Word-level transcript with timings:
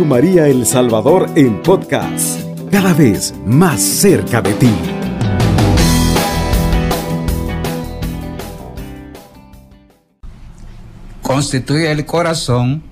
María 0.00 0.48
El 0.48 0.64
Salvador 0.64 1.30
en 1.36 1.62
podcast, 1.62 2.40
cada 2.70 2.94
vez 2.94 3.34
más 3.44 3.80
cerca 3.80 4.40
de 4.40 4.54
ti. 4.54 4.70
Constituye 11.20 11.92
el 11.92 12.06
corazón 12.06 12.82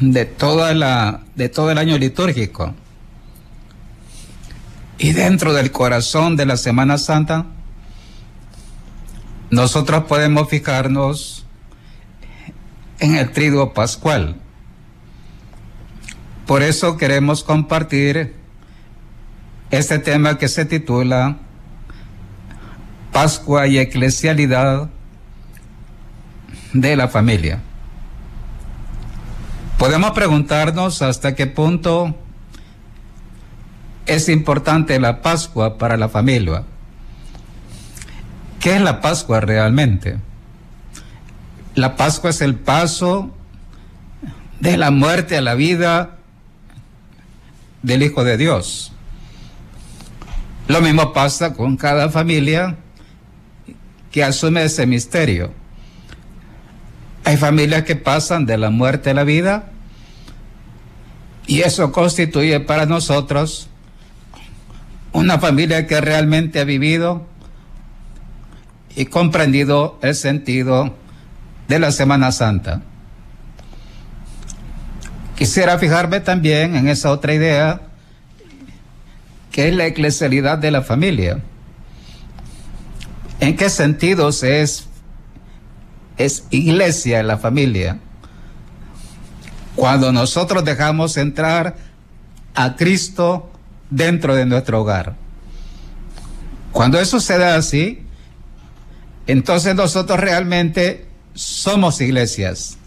de, 0.00 0.24
toda 0.24 0.72
la, 0.74 1.20
de 1.34 1.48
todo 1.50 1.70
el 1.70 1.78
año 1.78 1.98
litúrgico. 1.98 2.74
Y 4.98 5.12
dentro 5.12 5.52
del 5.52 5.70
corazón 5.70 6.36
de 6.36 6.46
la 6.46 6.56
Semana 6.56 6.96
Santa, 6.96 7.46
nosotros 9.50 10.04
podemos 10.04 10.48
fijarnos 10.48 11.44
en 12.98 13.16
el 13.16 13.30
triduo 13.30 13.74
pascual. 13.74 14.40
Por 16.46 16.62
eso 16.62 16.98
queremos 16.98 17.42
compartir 17.42 18.34
este 19.70 19.98
tema 19.98 20.36
que 20.36 20.48
se 20.48 20.66
titula 20.66 21.38
Pascua 23.12 23.66
y 23.66 23.78
Eclesialidad 23.78 24.90
de 26.74 26.96
la 26.96 27.08
familia. 27.08 27.60
Podemos 29.78 30.10
preguntarnos 30.10 31.00
hasta 31.00 31.34
qué 31.34 31.46
punto 31.46 32.14
es 34.04 34.28
importante 34.28 35.00
la 35.00 35.22
Pascua 35.22 35.78
para 35.78 35.96
la 35.96 36.10
familia. 36.10 36.64
¿Qué 38.60 38.76
es 38.76 38.82
la 38.82 39.00
Pascua 39.00 39.40
realmente? 39.40 40.18
La 41.74 41.96
Pascua 41.96 42.30
es 42.30 42.42
el 42.42 42.54
paso 42.54 43.34
de 44.60 44.76
la 44.76 44.90
muerte 44.90 45.38
a 45.38 45.40
la 45.40 45.54
vida 45.54 46.18
del 47.84 48.02
Hijo 48.02 48.24
de 48.24 48.38
Dios. 48.38 48.92
Lo 50.68 50.80
mismo 50.80 51.12
pasa 51.12 51.52
con 51.52 51.76
cada 51.76 52.08
familia 52.08 52.76
que 54.10 54.24
asume 54.24 54.64
ese 54.64 54.86
misterio. 54.86 55.52
Hay 57.24 57.36
familias 57.36 57.84
que 57.84 57.94
pasan 57.94 58.46
de 58.46 58.56
la 58.56 58.70
muerte 58.70 59.10
a 59.10 59.14
la 59.14 59.24
vida 59.24 59.70
y 61.46 61.60
eso 61.60 61.92
constituye 61.92 62.58
para 62.60 62.86
nosotros 62.86 63.68
una 65.12 65.38
familia 65.38 65.86
que 65.86 66.00
realmente 66.00 66.60
ha 66.60 66.64
vivido 66.64 67.26
y 68.96 69.06
comprendido 69.06 69.98
el 70.00 70.14
sentido 70.14 70.94
de 71.68 71.78
la 71.78 71.92
Semana 71.92 72.32
Santa. 72.32 72.82
Quisiera 75.36 75.78
fijarme 75.78 76.20
también 76.20 76.76
en 76.76 76.88
esa 76.88 77.10
otra 77.10 77.34
idea, 77.34 77.80
que 79.50 79.68
es 79.68 79.74
la 79.74 79.86
eclesialidad 79.86 80.58
de 80.58 80.70
la 80.70 80.82
familia. 80.82 81.42
¿En 83.40 83.56
qué 83.56 83.68
sentido 83.68 84.28
es, 84.28 84.86
es 86.16 86.44
iglesia 86.50 87.22
la 87.22 87.38
familia? 87.38 87.98
Cuando 89.74 90.12
nosotros 90.12 90.64
dejamos 90.64 91.16
entrar 91.16 91.76
a 92.54 92.76
Cristo 92.76 93.50
dentro 93.90 94.34
de 94.34 94.46
nuestro 94.46 94.80
hogar. 94.80 95.16
Cuando 96.72 96.98
eso 97.00 97.20
se 97.20 97.38
da 97.38 97.56
así, 97.56 98.04
entonces 99.26 99.74
nosotros 99.74 100.18
realmente 100.18 101.06
somos 101.34 102.00
iglesias. 102.00 102.78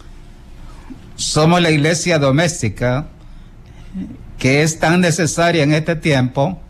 Somos 1.18 1.62
la 1.62 1.72
iglesia 1.72 2.20
doméstica 2.20 3.08
que 4.38 4.62
es 4.62 4.80
tan 4.80 5.02
necesaria 5.02 5.64
en 5.64 5.74
este 5.74 5.96
tiempo, 5.96 6.62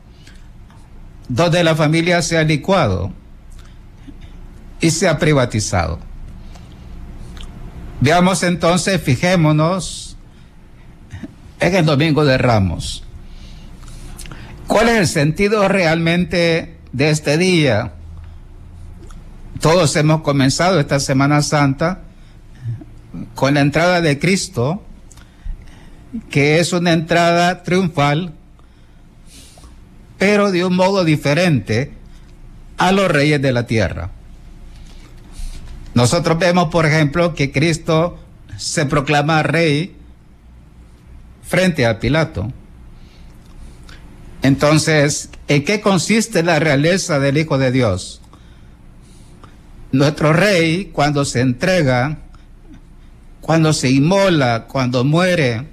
donde 1.28 1.66
la 1.66 1.76
familia 1.76 2.22
se 2.22 2.38
ha 2.38 2.44
licuado 2.44 3.12
y 4.80 4.90
se 4.92 5.10
ha 5.10 5.20
privatizado. 5.20 6.00
Veamos 8.00 8.42
entonces, 8.44 9.02
fijémonos 9.02 10.16
en 11.60 11.76
el 11.76 11.86
Domingo 11.86 12.24
de 12.24 12.38
Ramos. 12.38 13.04
¿Cuál 14.68 14.88
es 14.88 14.98
el 14.98 15.08
sentido 15.08 15.68
realmente 15.68 16.78
de 16.94 17.10
este 17.10 17.38
día? 17.38 17.96
Todos 19.60 19.94
hemos 19.98 20.22
comenzado 20.22 20.80
esta 20.80 21.02
Semana 21.02 21.42
Santa 21.42 22.04
con 23.36 23.56
la 23.56 23.62
entrada 23.62 24.02
de 24.02 24.20
Cristo, 24.20 24.84
que 26.30 26.60
es 26.60 26.74
una 26.74 26.94
entrada 26.94 27.64
triunfal, 27.64 28.34
pero 30.18 30.52
de 30.52 30.66
un 30.66 30.76
modo 30.76 31.04
diferente 31.04 31.94
a 32.78 32.92
los 32.92 33.10
reyes 33.10 33.42
de 33.42 33.52
la 33.52 33.68
tierra. 33.68 34.12
Nosotros 35.94 36.38
vemos, 36.38 36.70
por 36.70 36.86
ejemplo, 36.86 37.34
que 37.34 37.52
Cristo 37.52 38.20
se 38.58 38.86
proclama 38.86 39.44
rey 39.44 39.96
frente 41.44 41.86
a 41.86 42.00
Pilato. 42.00 42.52
Entonces, 44.44 45.30
¿en 45.48 45.64
qué 45.64 45.82
consiste 45.82 46.44
la 46.44 46.60
realeza 46.60 47.20
del 47.20 47.38
Hijo 47.38 47.58
de 47.58 47.72
Dios? 47.72 48.22
Nuestro 49.92 50.34
rey, 50.34 50.92
cuando 50.94 51.26
se 51.26 51.42
entrega, 51.42 52.20
cuando 53.42 53.74
se 53.74 53.90
inmola, 53.90 54.66
cuando 54.68 55.04
muere, 55.04 55.68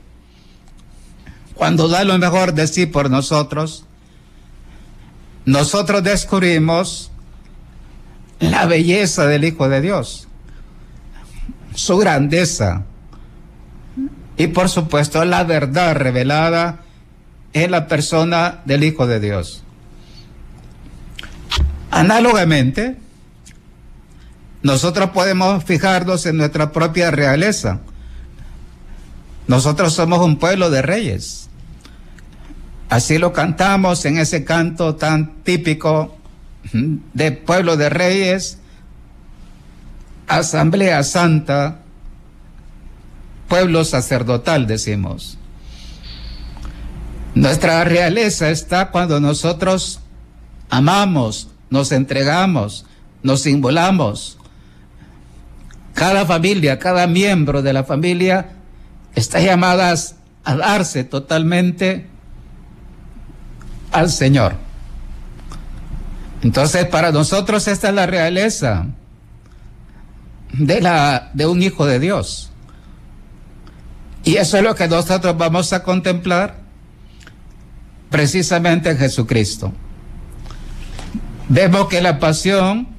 cuando 1.55 1.89
da 1.89 2.05
lo 2.05 2.19
mejor 2.19 2.55
de 2.55 2.67
sí 2.67 2.87
por 2.87 3.11
nosotros, 3.11 3.85
nosotros 5.45 6.03
descubrimos 6.03 7.11
la 8.41 8.67
belleza 8.67 9.27
del 9.27 9.45
Hijo 9.45 9.69
de 9.69 9.81
Dios, 9.81 10.29
su 11.75 11.97
grandeza 11.97 12.85
y 14.37 14.49
por 14.49 14.69
supuesto 14.69 15.25
la 15.25 15.45
verdad 15.45 15.95
revelada 15.95 16.81
en 17.53 17.71
la 17.71 17.87
persona 17.87 18.63
del 18.65 18.85
Hijo 18.85 19.07
de 19.07 19.21
Dios. 19.21 19.63
Análogamente, 21.91 22.97
nosotros 24.65 25.11
podemos 25.11 25.63
fijarnos 25.63 26.25
en 26.25 26.39
nuestra 26.39 26.73
propia 26.73 27.11
realeza. 27.11 27.81
Nosotros 29.47 29.93
somos 29.93 30.21
un 30.21 30.39
pueblo 30.39 30.71
de 30.71 30.81
reyes. 30.81 31.51
Así 32.89 33.19
lo 33.19 33.35
cantamos 33.35 34.07
en 34.07 34.17
ese 34.17 34.43
canto 34.43 34.95
tan 34.95 35.43
típico 35.43 36.17
de 36.73 37.33
pueblo 37.33 37.77
de 37.77 37.91
reyes, 37.91 38.57
asamblea 40.29 41.03
santa, 41.03 41.83
pueblo 43.49 43.85
sacerdotal, 43.85 44.67
decimos. 44.67 45.37
Nuestra 47.35 47.85
realeza 47.85 48.49
está 48.49 48.91
cuando 48.91 49.21
nosotros 49.21 50.01
amamos, 50.71 51.49
nos 51.69 51.93
entregamos, 51.93 52.87
nos 53.23 53.45
involamos, 53.45 54.39
cada 55.95 56.27
familia, 56.27 56.79
cada 56.79 57.07
miembro 57.07 57.63
de 57.63 57.73
la 57.73 57.85
familia 57.85 58.51
está 59.15 59.41
llamada 59.41 59.95
a 60.45 60.57
darse 60.57 61.05
totalmente 61.05 62.07
al 63.93 64.11
Señor. 64.11 64.57
Entonces, 66.43 66.85
para 66.87 67.13
nosotros 67.13 67.67
esta 67.69 67.89
es 67.89 67.95
la 67.95 68.07
realeza 68.07 68.87
de, 70.53 70.81
la, 70.81 71.31
de 71.33 71.47
un 71.47 71.63
hijo 71.63 71.87
de 71.87 72.01
Dios. 72.01 72.51
Y 74.25 74.37
eso 74.37 74.57
es 74.59 74.63
lo 74.63 74.75
que 74.75 74.89
nosotros 74.89 75.37
vamos 75.37 75.73
a 75.73 75.83
contemplar 75.83 76.57
precisamente 78.11 78.91
en 78.91 78.99
Jesucristo. 78.99 79.73
Vemos 81.49 81.89
que 81.89 82.01
la 82.01 82.19
pasión 82.19 82.94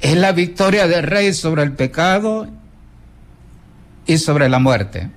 es 0.00 0.16
la 0.16 0.32
victoria 0.32 0.86
del 0.86 1.02
rey 1.02 1.32
sobre 1.34 1.62
el 1.62 1.72
pecado 1.72 2.48
y 4.06 4.18
sobre 4.18 4.48
la 4.48 4.58
muerte. 4.58 5.10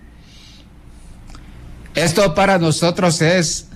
Esto 1.96 2.34
para 2.34 2.58
nosotros 2.58 3.22
es 3.22 3.68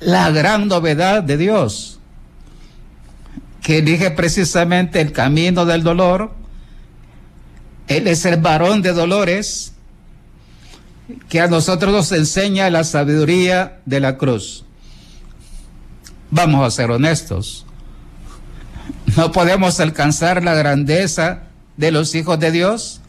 la 0.00 0.30
gran 0.30 0.68
novedad 0.68 1.22
de 1.22 1.36
Dios, 1.36 2.00
que 3.62 3.78
elige 3.78 4.10
precisamente 4.10 5.00
el 5.00 5.12
camino 5.12 5.64
del 5.64 5.82
dolor. 5.82 6.32
Él 7.86 8.08
es 8.08 8.24
el 8.24 8.40
varón 8.40 8.82
de 8.82 8.92
dolores 8.92 9.72
que 11.28 11.40
a 11.40 11.46
nosotros 11.46 11.92
nos 11.92 12.12
enseña 12.12 12.70
la 12.70 12.84
sabiduría 12.84 13.80
de 13.84 14.00
la 14.00 14.16
cruz. 14.16 14.64
Vamos 16.30 16.66
a 16.66 16.70
ser 16.70 16.90
honestos. 16.90 17.66
No 19.16 19.30
podemos 19.30 19.78
alcanzar 19.78 20.42
la 20.42 20.54
grandeza 20.54 21.42
de 21.76 21.90
los 21.90 22.14
hijos 22.14 22.38
de 22.38 22.50
Dios 22.50 23.00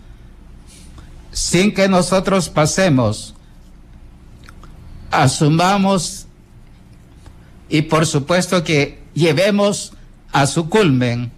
sin 1.32 1.74
que 1.74 1.88
nosotros 1.88 2.50
pasemos, 2.50 3.36
asumamos 5.12 6.28
y 7.70 7.84
por 7.84 8.06
supuesto 8.06 8.64
que 8.64 9.02
llevemos 9.14 9.94
a 10.32 10.46
su 10.46 10.70
culmen 10.70 11.32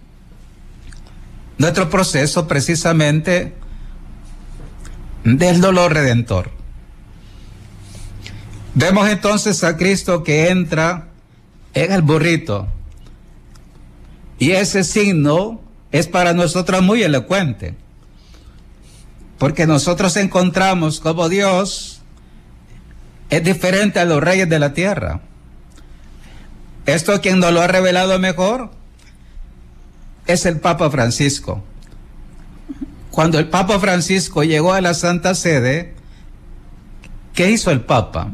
nuestro 1.58 1.88
proceso 1.88 2.48
precisamente 2.48 3.54
del 5.24 5.60
dolor 5.60 5.94
redentor. 5.94 6.50
Vemos 8.74 9.08
entonces 9.08 9.62
a 9.64 9.76
Cristo 9.76 10.24
que 10.24 10.50
entra 10.50 11.08
en 11.72 11.92
el 11.92 12.02
burrito 12.02 12.68
y 14.38 14.52
ese 14.52 14.84
signo 14.84 15.60
es 15.92 16.06
para 16.06 16.34
nosotros 16.34 16.82
muy 16.82 17.02
elocuente, 17.02 17.74
porque 19.38 19.66
nosotros 19.66 20.16
encontramos 20.16 21.00
como 21.00 21.28
Dios 21.28 22.00
es 23.30 23.42
diferente 23.42 23.98
a 23.98 24.04
los 24.04 24.22
reyes 24.22 24.48
de 24.48 24.58
la 24.58 24.72
tierra. 24.72 25.20
Esto 26.86 27.20
quien 27.20 27.40
nos 27.40 27.52
lo 27.52 27.60
ha 27.60 27.66
revelado 27.66 28.18
mejor 28.18 28.70
es 30.26 30.46
el 30.46 30.60
Papa 30.60 30.90
Francisco. 30.90 31.64
Cuando 33.10 33.38
el 33.38 33.48
Papa 33.48 33.80
Francisco 33.80 34.44
llegó 34.44 34.72
a 34.72 34.80
la 34.80 34.94
Santa 34.94 35.34
Sede, 35.34 35.94
¿qué 37.34 37.50
hizo 37.50 37.70
el 37.70 37.80
Papa? 37.80 38.32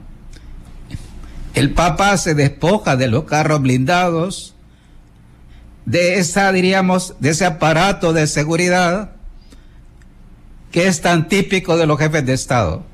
El 1.55 1.73
Papa 1.73 2.17
se 2.17 2.35
despoja 2.35 2.97
de 2.97 3.09
los 3.09 3.25
carros 3.25 3.63
blindados, 3.63 4.55
de 5.85 6.19
esa, 6.19 6.53
diríamos, 6.53 7.15
de 7.21 7.31
ese 7.31 7.45
aparato 7.45 8.13
de 8.13 8.27
seguridad 8.27 9.13
que 10.71 10.87
es 10.87 11.01
tan 11.01 11.29
típico 11.29 11.77
de 11.77 11.87
los 11.87 11.99
jefes 11.99 12.25
de 12.25 12.33
Estado. 12.33 12.85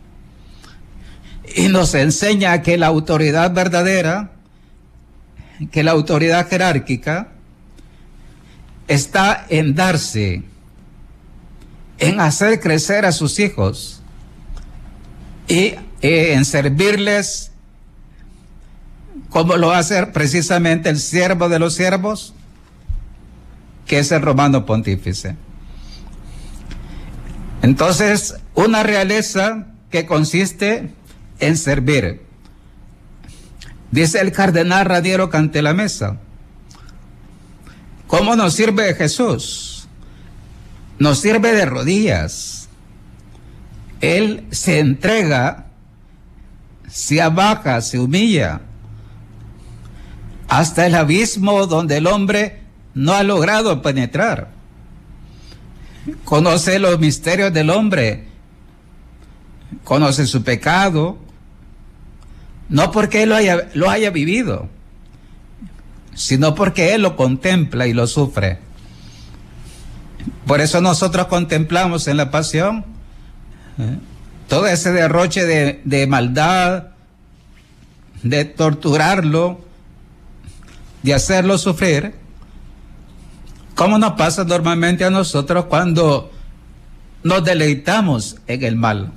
Y 1.57 1.69
nos 1.69 1.95
enseña 1.95 2.63
que 2.63 2.77
la 2.77 2.89
autoridad 2.89 3.53
verdadera, 3.53 4.33
que 5.71 5.83
la 5.83 5.93
autoridad 5.93 6.49
jerárquica, 6.49 7.29
está 8.89 9.47
en 9.49 9.75
darse, 9.75 10.43
en 11.99 12.21
hacer 12.21 12.61
crecer 12.61 13.05
a 13.05 13.13
sus 13.13 13.39
hijos 13.39 14.03
y 15.47 15.75
eh, 16.01 16.33
en 16.35 16.45
servirles 16.45 17.53
como 19.31 19.57
lo 19.57 19.73
hace 19.73 20.07
precisamente 20.07 20.89
el 20.89 20.99
siervo 20.99 21.49
de 21.49 21.59
los 21.59 21.75
siervos, 21.75 22.35
que 23.89 23.99
es 23.99 24.13
el 24.13 24.23
romano 24.23 24.65
pontífice. 24.65 25.35
Entonces, 27.63 28.37
una 28.55 28.85
realeza 28.85 29.67
que 29.91 30.07
consiste 30.07 30.95
en 31.41 31.57
servir. 31.57 32.23
Dice 33.91 34.21
el 34.21 34.31
cardenal 34.33 34.85
Radiero 34.85 35.31
Cantelamesa, 35.31 36.19
¿cómo 38.07 38.37
nos 38.37 38.55
sirve 38.55 38.95
Jesús? 38.95 39.89
Nos 40.99 41.19
sirve 41.21 41.53
de 41.53 41.65
rodillas. 41.65 42.69
Él 44.01 44.47
se 44.51 44.79
entrega, 44.79 45.67
se 46.89 47.23
abaja, 47.23 47.81
se 47.81 47.99
humilla 47.99 48.61
hasta 50.49 50.87
el 50.87 50.95
abismo 50.95 51.67
donde 51.67 51.99
el 51.99 52.07
hombre 52.07 52.68
no 52.99 53.15
ha 53.15 53.23
logrado 53.23 53.81
penetrar. 53.81 54.49
Conoce 56.25 56.81
los 56.81 56.99
misterios 56.99 57.53
del 57.53 57.71
hombre, 57.71 58.25
conoce 59.85 60.27
su 60.27 60.43
pecado, 60.43 61.17
no 62.69 62.91
porque 62.91 63.23
él 63.23 63.29
lo 63.29 63.37
haya, 63.37 63.69
lo 63.75 63.89
haya 63.89 64.11
vivido, 64.11 64.69
sino 66.15 66.57
porque 66.57 66.95
él 66.95 67.03
lo 67.03 67.15
contempla 67.15 67.87
y 67.87 67.93
lo 67.93 68.09
sufre. 68.09 68.59
Por 70.45 70.61
eso 70.61 70.81
nosotros 70.81 71.29
contemplamos 71.29 72.09
en 72.09 72.17
la 72.17 72.33
pasión 72.33 72.85
¿eh? 73.79 73.97
todo 74.49 74.67
ese 74.67 74.91
derroche 74.91 75.47
de, 75.47 75.81
de 75.85 76.09
maldad, 76.09 76.89
de 78.25 78.45
torturarlo, 78.45 79.65
de 81.05 81.15
hacerlo 81.15 81.59
sufrir, 81.59 82.18
¿cómo 83.79 83.97
nos 83.97 84.15
pasa 84.15 84.43
normalmente 84.43 85.05
a 85.05 85.11
nosotros 85.11 85.67
cuando 85.67 86.33
nos 87.23 87.45
deleitamos 87.45 88.35
en 88.49 88.65
el 88.65 88.75
mal? 88.75 89.13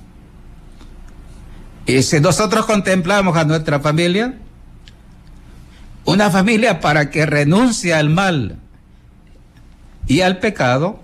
Y 1.84 2.00
si 2.04 2.20
nosotros 2.20 2.64
contemplamos 2.64 3.36
a 3.36 3.44
nuestra 3.44 3.80
familia, 3.80 4.38
una 6.04 6.30
familia 6.30 6.78
para 6.78 7.10
que 7.10 7.26
renuncie 7.26 7.92
al 7.92 8.08
mal 8.08 8.56
y 10.06 10.20
al 10.20 10.38
pecado, 10.38 11.00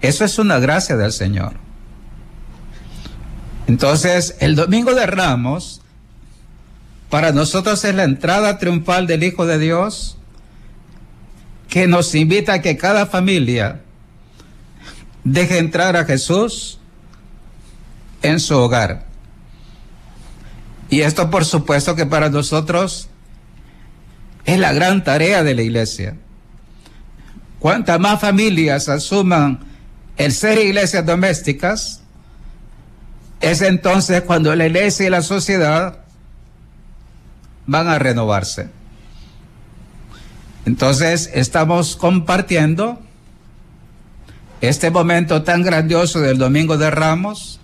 eso 0.00 0.24
es 0.24 0.38
una 0.38 0.58
gracia 0.58 0.96
del 0.96 1.12
Señor. 1.12 1.52
Entonces, 3.66 4.36
el 4.40 4.56
domingo 4.56 4.94
de 4.94 5.04
Ramos 5.04 5.82
para 7.10 7.32
nosotros 7.32 7.84
es 7.84 7.94
la 7.94 8.04
entrada 8.04 8.56
triunfal 8.56 9.06
del 9.06 9.22
Hijo 9.22 9.44
de 9.44 9.58
Dios 9.58 10.15
que 11.68 11.86
nos 11.86 12.14
invita 12.14 12.54
a 12.54 12.62
que 12.62 12.76
cada 12.76 13.06
familia 13.06 13.80
deje 15.24 15.58
entrar 15.58 15.96
a 15.96 16.04
Jesús 16.04 16.78
en 18.22 18.40
su 18.40 18.56
hogar. 18.56 19.06
Y 20.88 21.00
esto 21.00 21.30
por 21.30 21.44
supuesto 21.44 21.96
que 21.96 22.06
para 22.06 22.30
nosotros 22.30 23.08
es 24.44 24.58
la 24.58 24.72
gran 24.72 25.02
tarea 25.02 25.42
de 25.42 25.54
la 25.54 25.62
iglesia. 25.62 26.16
Cuantas 27.58 27.98
más 27.98 28.20
familias 28.20 28.88
asuman 28.88 29.60
el 30.16 30.32
ser 30.32 30.58
iglesias 30.58 31.04
domésticas, 31.04 32.02
es 33.40 33.60
entonces 33.60 34.22
cuando 34.22 34.54
la 34.54 34.66
iglesia 34.66 35.06
y 35.06 35.10
la 35.10 35.22
sociedad 35.22 35.98
van 37.66 37.88
a 37.88 37.98
renovarse. 37.98 38.68
Entonces 40.66 41.30
estamos 41.32 41.94
compartiendo 41.94 43.00
este 44.60 44.90
momento 44.90 45.44
tan 45.44 45.62
grandioso 45.62 46.20
del 46.20 46.38
Domingo 46.38 46.76
de 46.76 46.90
Ramos 46.90 47.60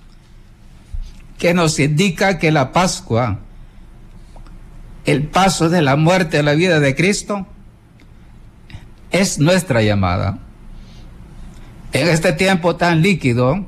que 1.37 1.53
nos 1.53 1.81
indica 1.81 2.39
que 2.39 2.53
la 2.53 2.71
Pascua, 2.71 3.41
el 5.05 5.27
paso 5.27 5.69
de 5.69 5.83
la 5.83 5.97
muerte 5.97 6.39
a 6.39 6.43
la 6.45 6.55
vida 6.55 6.79
de 6.79 6.95
Cristo, 6.95 7.45
es 9.11 9.41
nuestra 9.41 9.83
llamada. 9.83 10.39
En 11.93 12.09
este 12.09 12.33
tiempo 12.33 12.77
tan 12.77 13.03
líquido, 13.03 13.67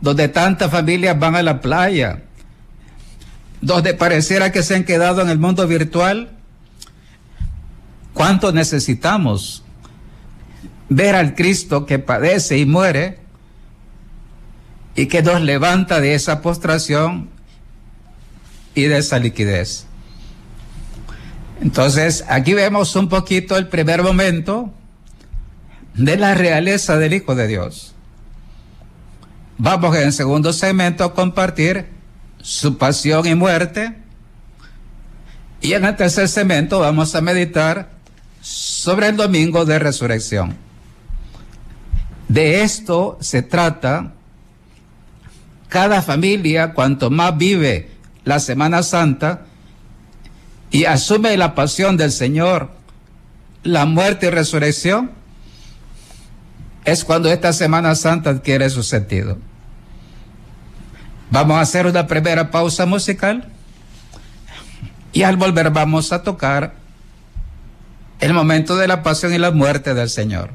donde 0.00 0.28
tantas 0.28 0.70
familias 0.70 1.18
van 1.18 1.36
a 1.36 1.42
la 1.42 1.60
playa, 1.60 2.22
donde 3.60 3.92
pareciera 3.92 4.50
que 4.50 4.62
se 4.62 4.74
han 4.74 4.84
quedado 4.84 5.20
en 5.20 5.28
el 5.28 5.38
mundo 5.38 5.66
virtual, 5.66 6.39
¿cuánto 8.20 8.52
necesitamos 8.52 9.62
ver 10.90 11.14
al 11.14 11.34
Cristo 11.34 11.86
que 11.86 11.98
padece 11.98 12.58
y 12.58 12.66
muere 12.66 13.18
y 14.94 15.06
que 15.06 15.22
nos 15.22 15.40
levanta 15.40 16.02
de 16.02 16.14
esa 16.14 16.42
postración 16.42 17.30
y 18.74 18.82
de 18.82 18.98
esa 18.98 19.18
liquidez? 19.18 19.86
Entonces, 21.62 22.26
aquí 22.28 22.52
vemos 22.52 22.94
un 22.94 23.08
poquito 23.08 23.56
el 23.56 23.68
primer 23.68 24.02
momento 24.02 24.70
de 25.94 26.18
la 26.18 26.34
realeza 26.34 26.98
del 26.98 27.14
Hijo 27.14 27.34
de 27.34 27.46
Dios. 27.46 27.94
Vamos 29.56 29.96
en 29.96 30.08
el 30.08 30.12
segundo 30.12 30.52
segmento 30.52 31.04
a 31.04 31.14
compartir 31.14 31.86
su 32.42 32.76
pasión 32.76 33.26
y 33.26 33.34
muerte. 33.34 33.96
Y 35.62 35.72
en 35.72 35.86
el 35.86 35.96
tercer 35.96 36.28
segmento 36.28 36.80
vamos 36.80 37.14
a 37.14 37.22
meditar 37.22 37.99
sobre 38.40 39.08
el 39.08 39.16
domingo 39.16 39.64
de 39.64 39.78
resurrección. 39.78 40.56
De 42.28 42.62
esto 42.62 43.18
se 43.20 43.42
trata 43.42 44.12
cada 45.68 46.02
familia, 46.02 46.74
cuanto 46.74 47.10
más 47.10 47.36
vive 47.36 47.90
la 48.24 48.40
Semana 48.40 48.82
Santa 48.82 49.46
y 50.70 50.84
asume 50.84 51.36
la 51.36 51.54
pasión 51.54 51.96
del 51.96 52.12
Señor, 52.12 52.70
la 53.62 53.86
muerte 53.86 54.26
y 54.26 54.30
resurrección, 54.30 55.12
es 56.84 57.04
cuando 57.04 57.30
esta 57.30 57.52
Semana 57.52 57.94
Santa 57.94 58.30
adquiere 58.30 58.70
su 58.70 58.82
sentido. 58.82 59.38
Vamos 61.30 61.58
a 61.58 61.60
hacer 61.60 61.86
una 61.86 62.06
primera 62.06 62.50
pausa 62.50 62.86
musical 62.86 63.48
y 65.12 65.22
al 65.22 65.36
volver 65.36 65.70
vamos 65.70 66.12
a 66.12 66.22
tocar 66.22 66.79
el 68.20 68.34
momento 68.34 68.76
de 68.76 68.86
la 68.86 69.02
pasión 69.02 69.32
y 69.34 69.38
la 69.38 69.50
muerte 69.50 69.94
del 69.94 70.10
Señor. 70.10 70.50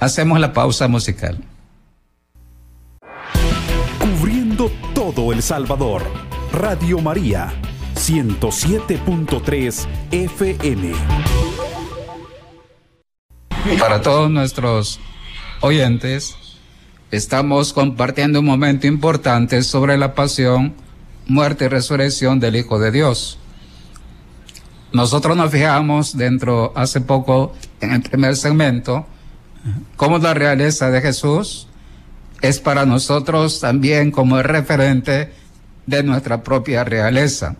Hacemos 0.00 0.40
la 0.40 0.52
pausa 0.52 0.88
musical. 0.88 1.38
uniendo 4.22 4.70
todo 4.94 5.32
El 5.32 5.42
Salvador. 5.42 6.02
Radio 6.52 7.00
María, 7.00 7.52
107.3 7.94 9.86
FM. 10.12 10.92
Para 13.78 14.02
todos 14.02 14.30
nuestros 14.30 15.00
oyentes, 15.60 16.36
estamos 17.10 17.72
compartiendo 17.72 18.40
un 18.40 18.46
momento 18.46 18.86
importante 18.86 19.62
sobre 19.62 19.96
la 19.98 20.14
pasión, 20.14 20.74
muerte 21.26 21.64
y 21.64 21.68
resurrección 21.68 22.38
del 22.38 22.56
Hijo 22.56 22.78
de 22.78 22.90
Dios. 22.92 23.38
Nosotros 24.92 25.36
nos 25.36 25.50
fijamos 25.50 26.16
dentro, 26.16 26.72
hace 26.76 27.00
poco, 27.00 27.52
en 27.80 27.92
el 27.92 28.02
primer 28.02 28.36
segmento, 28.36 29.06
cómo 29.96 30.18
la 30.18 30.34
realeza 30.34 30.90
de 30.90 31.00
Jesús 31.00 31.66
es 32.40 32.60
para 32.60 32.84
nosotros 32.84 33.60
también 33.60 34.10
como 34.10 34.38
el 34.38 34.44
referente 34.44 35.32
de 35.86 36.02
nuestra 36.02 36.42
propia 36.42 36.84
realeza. 36.84 37.56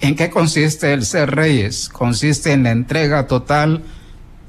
¿En 0.00 0.16
qué 0.16 0.30
consiste 0.30 0.92
el 0.92 1.04
ser 1.04 1.34
reyes? 1.34 1.88
Consiste 1.88 2.52
en 2.52 2.64
la 2.64 2.70
entrega 2.70 3.26
total 3.26 3.82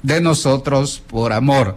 de 0.02 0.20
nosotros 0.20 1.02
por 1.06 1.32
amor. 1.32 1.76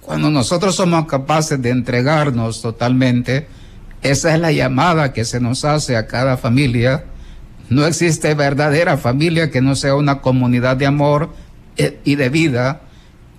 Cuando 0.00 0.30
nosotros 0.30 0.74
somos 0.74 1.06
capaces 1.06 1.60
de 1.62 1.70
entregarnos 1.70 2.62
totalmente, 2.62 3.46
esa 4.02 4.34
es 4.34 4.40
la 4.40 4.50
llamada 4.50 5.12
que 5.12 5.24
se 5.24 5.40
nos 5.40 5.64
hace 5.64 5.96
a 5.96 6.06
cada 6.06 6.36
familia. 6.36 7.04
No 7.72 7.86
existe 7.86 8.34
verdadera 8.34 8.98
familia 8.98 9.50
que 9.50 9.62
no 9.62 9.74
sea 9.76 9.94
una 9.94 10.20
comunidad 10.20 10.76
de 10.76 10.84
amor 10.84 11.30
eh, 11.78 12.00
y 12.04 12.16
de 12.16 12.28
vida. 12.28 12.82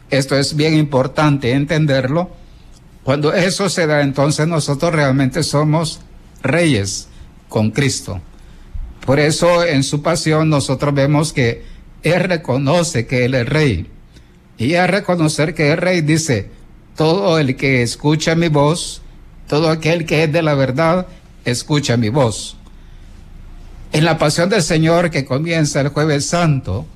Esto 0.09 0.35
es 0.35 0.55
bien 0.55 0.73
importante 0.73 1.51
entenderlo. 1.51 2.31
Cuando 3.03 3.31
eso 3.31 3.69
se 3.69 3.85
da, 3.85 4.01
entonces 4.01 4.47
nosotros 4.47 4.91
realmente 4.91 5.43
somos 5.43 6.01
reyes 6.41 7.09
con 7.47 7.69
Cristo. 7.69 8.21
Por 9.05 9.19
eso 9.19 9.63
en 9.65 9.83
su 9.83 10.01
pasión 10.01 10.49
nosotros 10.49 10.95
vemos 10.95 11.31
que 11.31 11.63
Él 12.01 12.23
reconoce 12.23 13.05
que 13.05 13.25
Él 13.25 13.35
es 13.35 13.47
rey. 13.47 13.87
Y 14.57 14.73
al 14.73 14.87
reconocer 14.87 15.53
que 15.53 15.73
es 15.73 15.77
rey 15.77 16.01
dice, 16.01 16.49
todo 16.95 17.37
el 17.37 17.55
que 17.55 17.83
escucha 17.83 18.33
mi 18.33 18.47
voz, 18.47 19.03
todo 19.47 19.69
aquel 19.69 20.07
que 20.07 20.23
es 20.23 20.33
de 20.33 20.41
la 20.41 20.55
verdad, 20.55 21.05
escucha 21.45 21.97
mi 21.97 22.09
voz. 22.09 22.57
En 23.93 24.05
la 24.05 24.17
pasión 24.17 24.49
del 24.49 24.63
Señor 24.63 25.11
que 25.11 25.23
comienza 25.23 25.79
el 25.79 25.89
jueves 25.89 26.25
santo, 26.25 26.87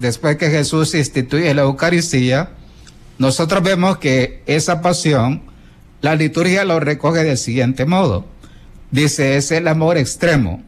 después 0.00 0.36
que 0.36 0.50
Jesús 0.50 0.96
instituye 0.96 1.54
la 1.54 1.62
Eucaristía, 1.62 2.50
nosotros 3.18 3.62
vemos 3.62 3.98
que 3.98 4.42
esa 4.46 4.82
pasión, 4.82 5.42
la 6.00 6.16
liturgia 6.16 6.64
lo 6.64 6.80
recoge 6.80 7.22
del 7.22 7.38
siguiente 7.38 7.84
modo. 7.84 8.24
Dice, 8.90 9.36
es 9.36 9.52
el 9.52 9.68
amor 9.68 9.96
extremo. 9.96 10.60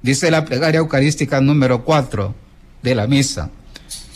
Dice 0.00 0.30
la 0.30 0.46
plegaria 0.46 0.78
eucarística 0.78 1.42
número 1.42 1.84
4 1.84 2.34
de 2.82 2.94
la 2.94 3.06
misa. 3.06 3.50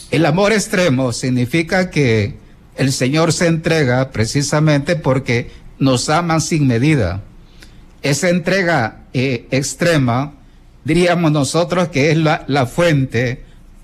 El 0.09 0.25
amor 0.25 0.53
extremo 0.53 1.13
significa 1.13 1.91
que 1.91 2.37
el 2.77 2.91
Señor 2.91 3.31
se 3.31 3.45
entrega 3.45 4.09
precisamente 4.09 4.95
porque 4.95 5.51
nos 5.77 6.09
ama 6.09 6.39
sin 6.39 6.65
medida. 6.65 7.21
Esa 8.01 8.29
entrega 8.29 9.03
eh, 9.13 9.45
extrema, 9.51 10.34
diríamos 10.85 11.33
nosotros 11.33 11.89
que 11.89 12.11
es 12.11 12.17
la, 12.17 12.45
la 12.47 12.65
fuente 12.65 13.43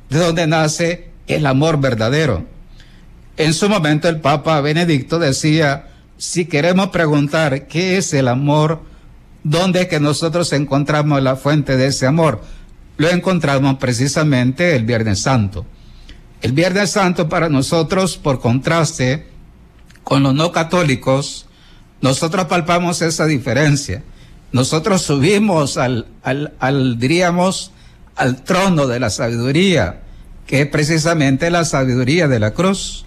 de 0.10 0.20
donde 0.20 0.48
nace 0.48 1.10
el 1.27 1.46
amor 1.46 1.81
verdadero. 1.81 2.46
En 3.36 3.53
su 3.53 3.67
momento 3.67 4.08
el 4.08 4.22
Papa 4.22 4.62
Benedicto 4.62 5.20
decía, 5.20 5.88
si 6.17 6.46
queremos 6.46 6.89
preguntar 6.89 7.67
qué 7.67 7.98
es 7.98 8.13
el 8.13 8.27
amor, 8.27 8.81
¿dónde 9.43 9.81
es 9.81 9.88
que 9.88 10.00
nosotros 10.00 10.53
encontramos 10.53 11.22
la 11.22 11.36
fuente 11.36 11.75
de 11.75 11.88
ese 11.88 12.05
amor? 12.05 12.41
Lo 12.98 13.10
encontramos 13.10 13.77
precisamente 13.77 14.75
el 14.75 14.86
Viernes 14.86 15.22
Santo. 15.22 15.65
El 16.41 16.51
Viernes 16.51 16.91
Santo 16.91 17.29
para 17.29 17.50
nosotros, 17.50 18.17
por 18.17 18.39
contraste 18.39 19.27
con 20.03 20.22
los 20.24 20.36
no 20.36 20.51
católicos, 20.51 21.48
nosotros 22.01 22.46
palpamos 22.46 23.01
esa 23.01 23.25
diferencia. 23.25 24.03
Nosotros 24.51 25.01
subimos 25.01 25.77
al, 25.77 26.08
al, 26.24 26.53
al, 26.60 27.00
diríamos, 27.00 27.72
al 28.15 28.43
trono 28.43 28.88
de 28.88 29.00
la 29.00 29.10
sabiduría, 29.10 30.01
que 30.46 30.62
es 30.62 30.67
precisamente 30.67 31.50
la 31.50 31.65
sabiduría 31.65 32.27
de 32.27 32.39
la 32.39 32.51
cruz. 32.51 33.05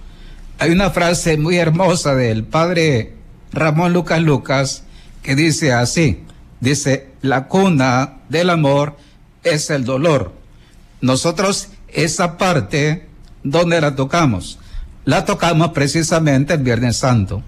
Hay 0.59 0.71
una 0.71 0.91
frase 0.91 1.37
muy 1.37 1.57
hermosa 1.57 2.15
del 2.15 2.45
padre 2.45 3.15
Ramón 3.53 3.93
Lucas 3.93 4.21
Lucas 4.23 4.85
que 5.23 5.35
dice 5.35 5.73
así, 5.73 6.23
dice, 6.61 7.09
la 7.23 7.49
cuna 7.49 8.19
del 8.29 8.51
amor 8.51 8.97
es 9.43 9.71
el 9.71 9.85
dolor. 9.85 10.33
Nosotros 11.01 11.69
esa 11.89 12.39
parte 12.39 13.09
¿Dónde 13.45 13.79
la 13.79 13.95
tocamos? 13.95 14.59
La 15.05 15.27
tocamos 15.27 15.69
precisamente 15.69 16.55
el 16.55 16.63
Viernes 16.63 16.97
Santo. 16.97 17.43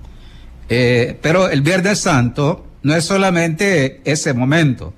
Eh, 0.68 1.18
pero 1.22 1.48
el 1.48 1.62
Viernes 1.62 2.00
Santo 2.00 2.65
no 2.86 2.94
es 2.94 3.04
solamente 3.04 4.00
ese 4.04 4.32
momento. 4.32 4.94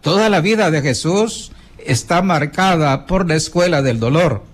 Toda 0.00 0.28
la 0.28 0.40
vida 0.40 0.70
de 0.70 0.80
Jesús 0.80 1.50
está 1.84 2.22
marcada 2.22 3.04
por 3.08 3.28
la 3.28 3.34
escuela 3.34 3.82
del 3.82 3.98
dolor. 3.98 4.44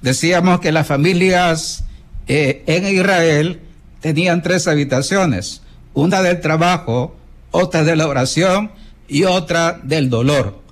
Decíamos 0.00 0.60
que 0.60 0.70
las 0.70 0.86
familias 0.86 1.82
eh, 2.28 2.62
en 2.66 2.86
Israel 2.86 3.58
tenían 3.98 4.42
tres 4.42 4.68
habitaciones, 4.68 5.62
una 5.92 6.22
del 6.22 6.40
trabajo, 6.40 7.16
otra 7.50 7.82
de 7.82 7.96
la 7.96 8.06
oración 8.06 8.70
y 9.08 9.24
otra 9.24 9.80
del 9.82 10.08
dolor. 10.08 10.62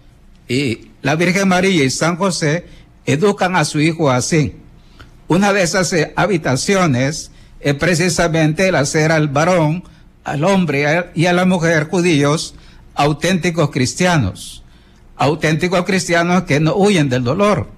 Y 0.47 0.93
la 1.03 1.17
Virgen 1.17 1.49
María 1.49 1.83
y 1.83 1.91
San 1.91 2.19
José 2.19 2.67
educan 3.05 3.57
a 3.57 3.65
su 3.65 3.81
hijo 3.81 4.13
así. 4.13 4.55
Una 5.27 5.53
de 5.53 5.65
esas 5.65 5.93
eh, 5.93 6.13
habitaciones 6.15 7.33
es 7.59 7.75
precisamente 7.75 8.69
el 8.69 8.77
hacer 8.77 9.11
al 9.11 9.27
varón, 9.27 9.83
al 10.31 10.45
hombre 10.45 11.11
y 11.15 11.27
a 11.27 11.33
la 11.33 11.45
mujer 11.45 11.89
judíos 11.89 12.55
auténticos 12.95 13.71
cristianos. 13.71 14.63
Auténticos 15.17 15.85
cristianos 15.85 16.45
que 16.45 16.61
no 16.61 16.75
huyen 16.75 17.09
del 17.09 17.25
dolor. 17.25 17.69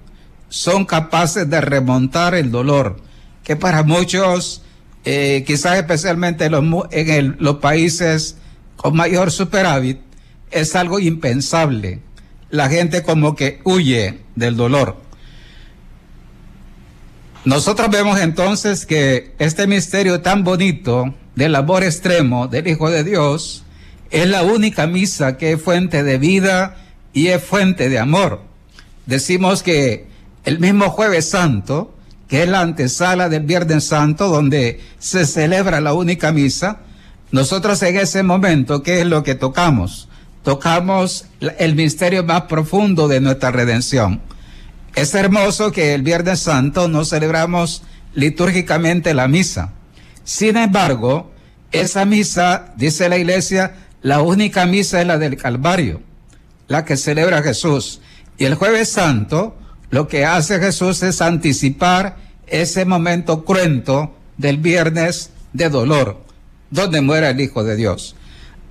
Son 0.49 0.85
capaces 0.85 1.49
de 1.49 1.61
remontar 1.61 2.35
el 2.35 2.51
dolor, 2.51 2.97
que 3.43 3.55
para 3.55 3.83
muchos, 3.83 4.63
eh, 5.05 5.43
quizás 5.47 5.77
especialmente 5.77 6.45
en, 6.45 6.51
los, 6.51 6.85
en 6.91 7.37
los 7.39 7.57
países 7.57 8.37
con 8.75 8.95
mayor 8.95 9.31
superávit, 9.31 9.99
es 10.51 10.75
algo 10.75 10.99
impensable. 10.99 12.01
La 12.49 12.67
gente 12.67 13.01
como 13.03 13.35
que 13.35 13.61
huye 13.63 14.19
del 14.35 14.57
dolor. 14.57 14.97
Nosotros 17.45 17.89
vemos 17.89 18.19
entonces 18.19 18.85
que 18.85 19.33
este 19.39 19.65
misterio 19.65 20.21
tan 20.21 20.43
bonito 20.43 21.15
del 21.35 21.55
amor 21.55 21.83
extremo 21.83 22.47
del 22.47 22.67
Hijo 22.67 22.89
de 22.89 23.03
Dios 23.03 23.63
es 24.09 24.27
la 24.27 24.43
única 24.43 24.87
misa 24.87 25.37
que 25.37 25.53
es 25.53 25.61
fuente 25.61 26.03
de 26.03 26.17
vida 26.17 26.77
y 27.13 27.27
es 27.27 27.43
fuente 27.43 27.89
de 27.89 27.99
amor. 27.99 28.41
Decimos 29.05 29.63
que 29.63 30.07
el 30.43 30.59
mismo 30.59 30.89
jueves 30.89 31.29
santo, 31.29 31.95
que 32.27 32.43
es 32.43 32.49
la 32.49 32.61
antesala 32.61 33.29
del 33.29 33.43
Viernes 33.43 33.85
Santo, 33.85 34.27
donde 34.27 34.81
se 34.99 35.25
celebra 35.25 35.81
la 35.81 35.93
única 35.93 36.31
misa, 36.31 36.79
nosotros 37.31 37.81
en 37.83 37.97
ese 37.97 38.23
momento, 38.23 38.83
¿qué 38.83 39.01
es 39.01 39.05
lo 39.05 39.23
que 39.23 39.35
tocamos? 39.35 40.09
Tocamos 40.43 41.25
el 41.39 41.75
misterio 41.75 42.23
más 42.23 42.43
profundo 42.43 43.07
de 43.07 43.21
nuestra 43.21 43.51
redención 43.51 44.21
es 44.95 45.15
hermoso 45.15 45.71
que 45.71 45.93
el 45.93 46.01
Viernes 46.01 46.41
Santo 46.41 46.87
no 46.87 47.05
celebramos 47.05 47.83
litúrgicamente 48.13 49.13
la 49.13 49.27
misa. 49.27 49.73
Sin 50.23 50.57
embargo, 50.57 51.31
esa 51.71 52.05
misa, 52.05 52.73
dice 52.75 53.09
la 53.09 53.17
iglesia, 53.17 53.75
la 54.01 54.21
única 54.21 54.65
misa 54.65 55.01
es 55.01 55.07
la 55.07 55.17
del 55.17 55.37
Calvario, 55.37 56.01
la 56.67 56.85
que 56.85 56.97
celebra 56.97 57.41
Jesús. 57.41 58.01
Y 58.37 58.45
el 58.45 58.55
jueves 58.55 58.89
santo, 58.89 59.57
lo 59.89 60.07
que 60.07 60.25
hace 60.25 60.59
Jesús 60.59 61.03
es 61.03 61.21
anticipar 61.21 62.17
ese 62.47 62.85
momento 62.85 63.45
cruento 63.45 64.15
del 64.37 64.57
viernes 64.57 65.31
de 65.53 65.69
dolor, 65.69 66.23
donde 66.69 67.01
muere 67.01 67.29
el 67.29 67.39
Hijo 67.39 67.63
de 67.63 67.75
Dios. 67.75 68.15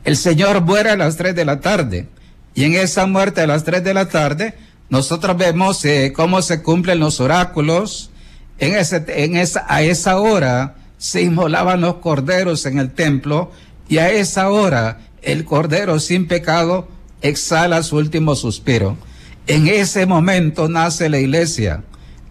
El 0.04 0.16
Señor 0.16 0.62
muere 0.62 0.90
a 0.90 0.96
las 0.96 1.16
tres 1.16 1.34
de 1.34 1.44
la 1.44 1.60
tarde, 1.60 2.08
y 2.54 2.64
en 2.64 2.74
esa 2.74 3.06
muerte 3.06 3.42
a 3.42 3.46
las 3.46 3.64
tres 3.64 3.84
de 3.84 3.94
la 3.94 4.08
tarde, 4.08 4.54
nosotros 4.88 5.36
vemos 5.36 5.84
eh, 5.84 6.12
cómo 6.14 6.42
se 6.42 6.62
cumplen 6.62 6.98
los 6.98 7.20
oráculos. 7.20 8.10
En 8.58 8.74
en 8.74 9.36
esa, 9.36 9.64
a 9.68 9.82
esa 9.82 10.18
hora 10.18 10.74
se 11.00 11.22
inmolaban 11.22 11.80
los 11.80 11.96
corderos 11.96 12.66
en 12.66 12.78
el 12.78 12.90
templo 12.90 13.50
y 13.88 13.98
a 13.98 14.10
esa 14.10 14.50
hora 14.50 14.98
el 15.22 15.46
cordero 15.46 15.98
sin 15.98 16.28
pecado 16.28 16.88
exhala 17.22 17.82
su 17.82 17.96
último 17.96 18.36
suspiro. 18.36 18.98
En 19.46 19.66
ese 19.66 20.04
momento 20.04 20.68
nace 20.68 21.08
la 21.08 21.18
iglesia, 21.18 21.82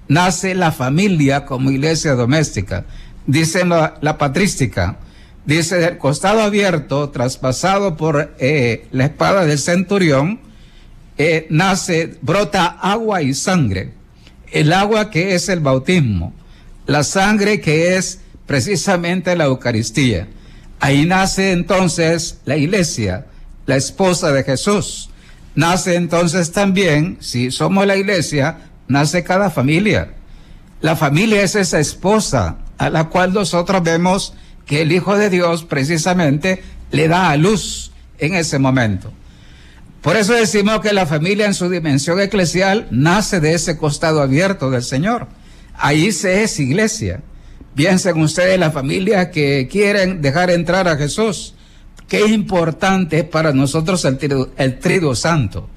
nace 0.07 0.53
la 0.53 0.71
familia 0.71 1.45
como 1.45 1.71
iglesia 1.71 2.13
doméstica. 2.13 2.85
Dice 3.25 3.65
la, 3.65 4.17
patrística, 4.19 4.99
Dice, 5.45 5.77
del 5.77 5.97
costado 5.97 6.41
abierto, 6.41 7.09
traspasado 7.09 7.97
por 7.97 8.35
eh, 8.37 8.87
la 8.91 9.05
espada 9.05 9.45
del 9.45 9.57
centurión, 9.57 10.39
eh, 11.17 11.47
nace, 11.49 12.17
brota 12.21 12.67
agua 12.67 13.23
y 13.23 13.33
sangre. 13.33 13.93
El 14.51 14.73
agua 14.73 15.09
que 15.09 15.33
es 15.33 15.49
el 15.49 15.59
bautismo, 15.59 16.33
la 16.85 17.03
sangre 17.03 17.61
que 17.61 17.97
es 17.97 18.19
precisamente 18.49 19.35
la 19.35 19.43
Eucaristía. 19.43 20.27
Ahí 20.79 21.05
nace 21.05 21.51
entonces 21.51 22.39
la 22.45 22.57
iglesia, 22.57 23.27
la 23.67 23.75
esposa 23.75 24.31
de 24.31 24.43
Jesús. 24.43 25.11
Nace 25.53 25.93
entonces 25.93 26.51
también, 26.51 27.17
si 27.19 27.51
somos 27.51 27.85
la 27.85 27.95
iglesia, 27.95 28.57
nace 28.87 29.23
cada 29.23 29.51
familia. 29.51 30.13
La 30.81 30.95
familia 30.95 31.43
es 31.43 31.53
esa 31.53 31.79
esposa 31.79 32.57
a 32.79 32.89
la 32.89 33.09
cual 33.09 33.33
nosotros 33.33 33.83
vemos 33.83 34.33
que 34.65 34.81
el 34.81 34.93
Hijo 34.93 35.15
de 35.15 35.29
Dios 35.29 35.63
precisamente 35.63 36.63
le 36.89 37.07
da 37.07 37.29
a 37.29 37.37
luz 37.37 37.91
en 38.17 38.33
ese 38.33 38.57
momento. 38.57 39.13
Por 40.01 40.15
eso 40.15 40.33
decimos 40.33 40.79
que 40.79 40.91
la 40.91 41.05
familia 41.05 41.45
en 41.45 41.53
su 41.53 41.69
dimensión 41.69 42.19
eclesial 42.19 42.87
nace 42.89 43.41
de 43.41 43.53
ese 43.53 43.77
costado 43.77 44.23
abierto 44.23 44.71
del 44.71 44.81
Señor. 44.81 45.27
Ahí 45.75 46.11
se 46.11 46.41
es 46.41 46.59
iglesia. 46.59 47.21
Piensen 47.75 48.19
ustedes 48.21 48.59
la 48.59 48.71
familia 48.71 49.31
que 49.31 49.67
quieren 49.71 50.21
dejar 50.21 50.49
entrar 50.51 50.87
a 50.87 50.97
Jesús. 50.97 51.53
Qué 52.07 52.25
importante 52.25 53.23
para 53.23 53.53
nosotros 53.53 54.03
el 54.05 54.79
trido 54.79 55.15
santo. 55.15 55.69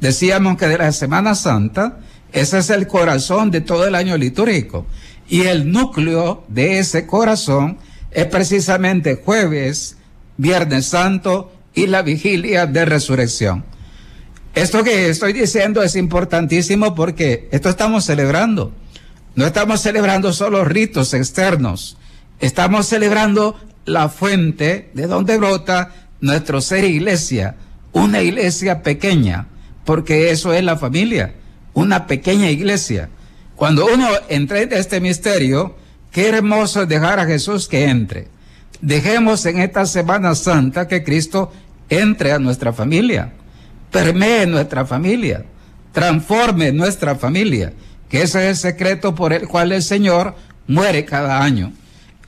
Decíamos 0.00 0.56
que 0.58 0.66
de 0.66 0.78
la 0.78 0.92
Semana 0.92 1.34
Santa, 1.34 2.00
ese 2.32 2.58
es 2.58 2.70
el 2.70 2.86
corazón 2.86 3.50
de 3.50 3.60
todo 3.60 3.86
el 3.86 3.94
año 3.94 4.16
litúrgico. 4.16 4.86
Y 5.28 5.42
el 5.42 5.70
núcleo 5.70 6.44
de 6.48 6.78
ese 6.78 7.06
corazón 7.06 7.78
es 8.10 8.26
precisamente 8.26 9.20
jueves, 9.24 9.96
viernes 10.36 10.86
santo 10.86 11.52
y 11.74 11.86
la 11.86 12.02
vigilia 12.02 12.66
de 12.66 12.84
resurrección. 12.84 13.64
Esto 14.54 14.82
que 14.82 15.10
estoy 15.10 15.32
diciendo 15.32 15.82
es 15.82 15.96
importantísimo 15.96 16.94
porque 16.94 17.48
esto 17.52 17.68
estamos 17.68 18.04
celebrando. 18.04 18.72
No 19.36 19.44
estamos 19.44 19.82
celebrando 19.82 20.32
solo 20.32 20.64
ritos 20.64 21.12
externos, 21.12 21.98
estamos 22.40 22.86
celebrando 22.86 23.54
la 23.84 24.08
fuente 24.08 24.90
de 24.94 25.06
donde 25.06 25.36
brota 25.36 25.92
nuestro 26.22 26.62
ser 26.62 26.84
iglesia, 26.84 27.54
una 27.92 28.22
iglesia 28.22 28.82
pequeña, 28.82 29.46
porque 29.84 30.30
eso 30.30 30.54
es 30.54 30.64
la 30.64 30.78
familia, 30.78 31.34
una 31.74 32.06
pequeña 32.06 32.48
iglesia. 32.48 33.10
Cuando 33.56 33.84
uno 33.84 34.08
entra 34.30 34.62
en 34.62 34.72
este 34.72 35.02
misterio, 35.02 35.76
qué 36.12 36.28
hermoso 36.28 36.82
es 36.82 36.88
dejar 36.88 37.20
a 37.20 37.26
Jesús 37.26 37.68
que 37.68 37.90
entre. 37.90 38.28
Dejemos 38.80 39.44
en 39.44 39.60
esta 39.60 39.84
Semana 39.84 40.34
Santa 40.34 40.88
que 40.88 41.04
Cristo 41.04 41.52
entre 41.90 42.32
a 42.32 42.38
nuestra 42.38 42.72
familia, 42.72 43.34
permee 43.90 44.46
nuestra 44.46 44.86
familia, 44.86 45.44
transforme 45.92 46.72
nuestra 46.72 47.16
familia 47.16 47.74
que 48.08 48.22
ese 48.22 48.44
es 48.44 48.48
el 48.48 48.56
secreto 48.72 49.14
por 49.14 49.32
el 49.32 49.48
cual 49.48 49.72
el 49.72 49.82
Señor 49.82 50.34
muere 50.66 51.04
cada 51.04 51.42
año. 51.42 51.72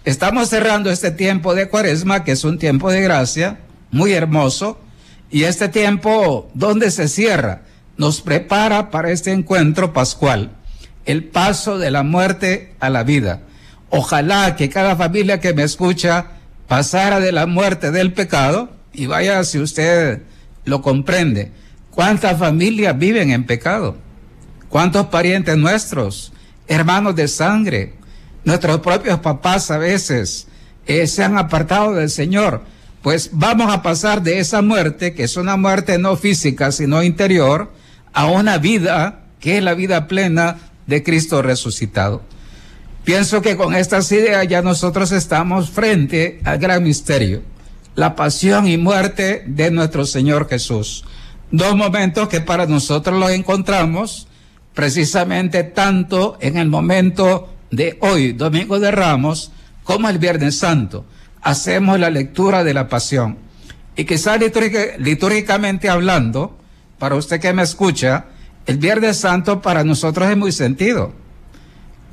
Estamos 0.04 0.48
cerrando 0.48 0.90
este 0.90 1.10
tiempo 1.10 1.54
de 1.54 1.68
cuaresma, 1.68 2.24
que 2.24 2.32
es 2.32 2.44
un 2.44 2.58
tiempo 2.58 2.90
de 2.90 3.02
gracia, 3.02 3.60
muy 3.90 4.12
hermoso, 4.12 4.78
y 5.30 5.44
este 5.44 5.68
tiempo 5.68 6.50
donde 6.54 6.90
se 6.90 7.08
cierra 7.08 7.62
nos 7.96 8.22
prepara 8.22 8.90
para 8.90 9.10
este 9.10 9.32
encuentro 9.32 9.92
pascual, 9.92 10.50
el 11.04 11.24
paso 11.24 11.78
de 11.78 11.90
la 11.90 12.04
muerte 12.04 12.74
a 12.80 12.90
la 12.90 13.02
vida. 13.02 13.40
Ojalá 13.90 14.56
que 14.56 14.68
cada 14.68 14.96
familia 14.96 15.40
que 15.40 15.52
me 15.52 15.64
escucha 15.64 16.26
pasara 16.68 17.20
de 17.20 17.32
la 17.32 17.46
muerte 17.46 17.90
del 17.90 18.12
pecado, 18.12 18.70
y 18.92 19.06
vaya 19.06 19.42
si 19.44 19.58
usted 19.58 20.22
lo 20.64 20.80
comprende, 20.80 21.50
¿cuántas 21.90 22.38
familias 22.38 22.96
viven 22.98 23.30
en 23.30 23.44
pecado? 23.44 23.96
¿Cuántos 24.68 25.06
parientes 25.06 25.56
nuestros, 25.56 26.32
hermanos 26.66 27.16
de 27.16 27.26
sangre, 27.28 27.94
nuestros 28.44 28.80
propios 28.80 29.18
papás 29.20 29.70
a 29.70 29.78
veces 29.78 30.46
eh, 30.86 31.06
se 31.06 31.24
han 31.24 31.38
apartado 31.38 31.94
del 31.94 32.10
Señor? 32.10 32.62
Pues 33.02 33.30
vamos 33.32 33.72
a 33.72 33.82
pasar 33.82 34.22
de 34.22 34.40
esa 34.40 34.60
muerte, 34.60 35.14
que 35.14 35.22
es 35.22 35.36
una 35.36 35.56
muerte 35.56 35.98
no 35.98 36.16
física, 36.16 36.70
sino 36.70 37.02
interior, 37.02 37.72
a 38.12 38.26
una 38.26 38.58
vida 38.58 39.24
que 39.40 39.58
es 39.58 39.62
la 39.62 39.74
vida 39.74 40.06
plena 40.06 40.58
de 40.86 41.02
Cristo 41.02 41.40
resucitado. 41.40 42.22
Pienso 43.04 43.40
que 43.40 43.56
con 43.56 43.74
estas 43.74 44.12
ideas 44.12 44.46
ya 44.48 44.60
nosotros 44.60 45.12
estamos 45.12 45.70
frente 45.70 46.40
al 46.44 46.58
gran 46.58 46.82
misterio, 46.82 47.42
la 47.94 48.14
pasión 48.14 48.66
y 48.66 48.76
muerte 48.76 49.44
de 49.46 49.70
nuestro 49.70 50.04
Señor 50.04 50.46
Jesús. 50.46 51.04
Dos 51.50 51.74
momentos 51.74 52.28
que 52.28 52.42
para 52.42 52.66
nosotros 52.66 53.18
los 53.18 53.30
encontramos 53.30 54.27
precisamente 54.78 55.64
tanto 55.64 56.38
en 56.40 56.56
el 56.56 56.68
momento 56.68 57.52
de 57.72 57.98
hoy, 58.00 58.32
Domingo 58.32 58.78
de 58.78 58.92
Ramos, 58.92 59.50
como 59.82 60.08
el 60.08 60.18
Viernes 60.18 60.56
Santo. 60.56 61.04
Hacemos 61.42 61.98
la 61.98 62.10
lectura 62.10 62.62
de 62.62 62.74
la 62.74 62.88
pasión. 62.88 63.38
Y 63.96 64.04
quizá 64.04 64.36
litúrgicamente 64.36 65.88
hablando, 65.88 66.56
para 66.96 67.16
usted 67.16 67.40
que 67.40 67.52
me 67.52 67.64
escucha, 67.64 68.26
el 68.66 68.78
Viernes 68.78 69.16
Santo 69.16 69.60
para 69.60 69.82
nosotros 69.82 70.30
es 70.30 70.36
muy 70.36 70.52
sentido. 70.52 71.12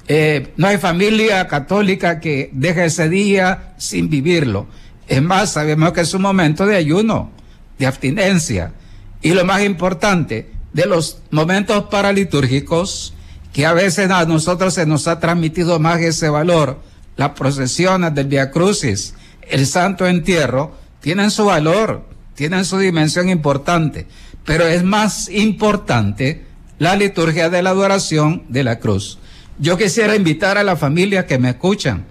Eh, 0.07 0.51
no 0.57 0.65
hay 0.65 0.79
familia 0.79 1.47
católica 1.47 2.19
que 2.19 2.49
deje 2.51 2.85
ese 2.85 3.09
día 3.09 3.75
sin 3.77 4.09
vivirlo. 4.09 4.65
Es 5.07 5.21
más, 5.21 5.51
sabemos 5.51 5.93
que 5.93 6.01
es 6.01 6.15
un 6.15 6.23
momento 6.23 6.65
de 6.65 6.77
ayuno, 6.77 7.29
de 7.77 7.85
abstinencia. 7.85 8.73
Y 9.21 9.35
lo 9.35 9.45
más 9.45 9.61
importante, 9.61 10.54
de 10.75 10.85
los 10.87 11.19
momentos 11.31 11.85
paralitúrgicos, 11.85 13.13
que 13.53 13.65
a 13.65 13.71
veces 13.71 14.11
a 14.11 14.25
nosotros 14.25 14.73
se 14.73 14.85
nos 14.85 15.07
ha 15.07 15.21
transmitido 15.21 15.79
más 15.79 16.01
ese 16.01 16.27
valor. 16.27 16.81
Las 17.15 17.29
procesiones 17.29 18.13
del 18.13 18.27
Via 18.27 18.51
Crucis, 18.51 19.13
el 19.49 19.67
Santo 19.67 20.05
Entierro, 20.05 20.75
tienen 20.99 21.31
su 21.31 21.45
valor, 21.45 22.05
tienen 22.33 22.65
su 22.65 22.77
dimensión 22.77 23.29
importante, 23.29 24.05
pero 24.43 24.67
es 24.67 24.83
más 24.83 25.29
importante 25.29 26.45
la 26.77 26.97
liturgia 26.97 27.49
de 27.49 27.63
la 27.63 27.69
adoración 27.69 28.43
de 28.49 28.65
la 28.65 28.79
cruz. 28.79 29.17
Yo 29.57 29.77
quisiera 29.77 30.13
invitar 30.13 30.57
a 30.57 30.63
la 30.65 30.75
familia 30.75 31.25
que 31.25 31.39
me 31.39 31.51
escuchan, 31.51 32.03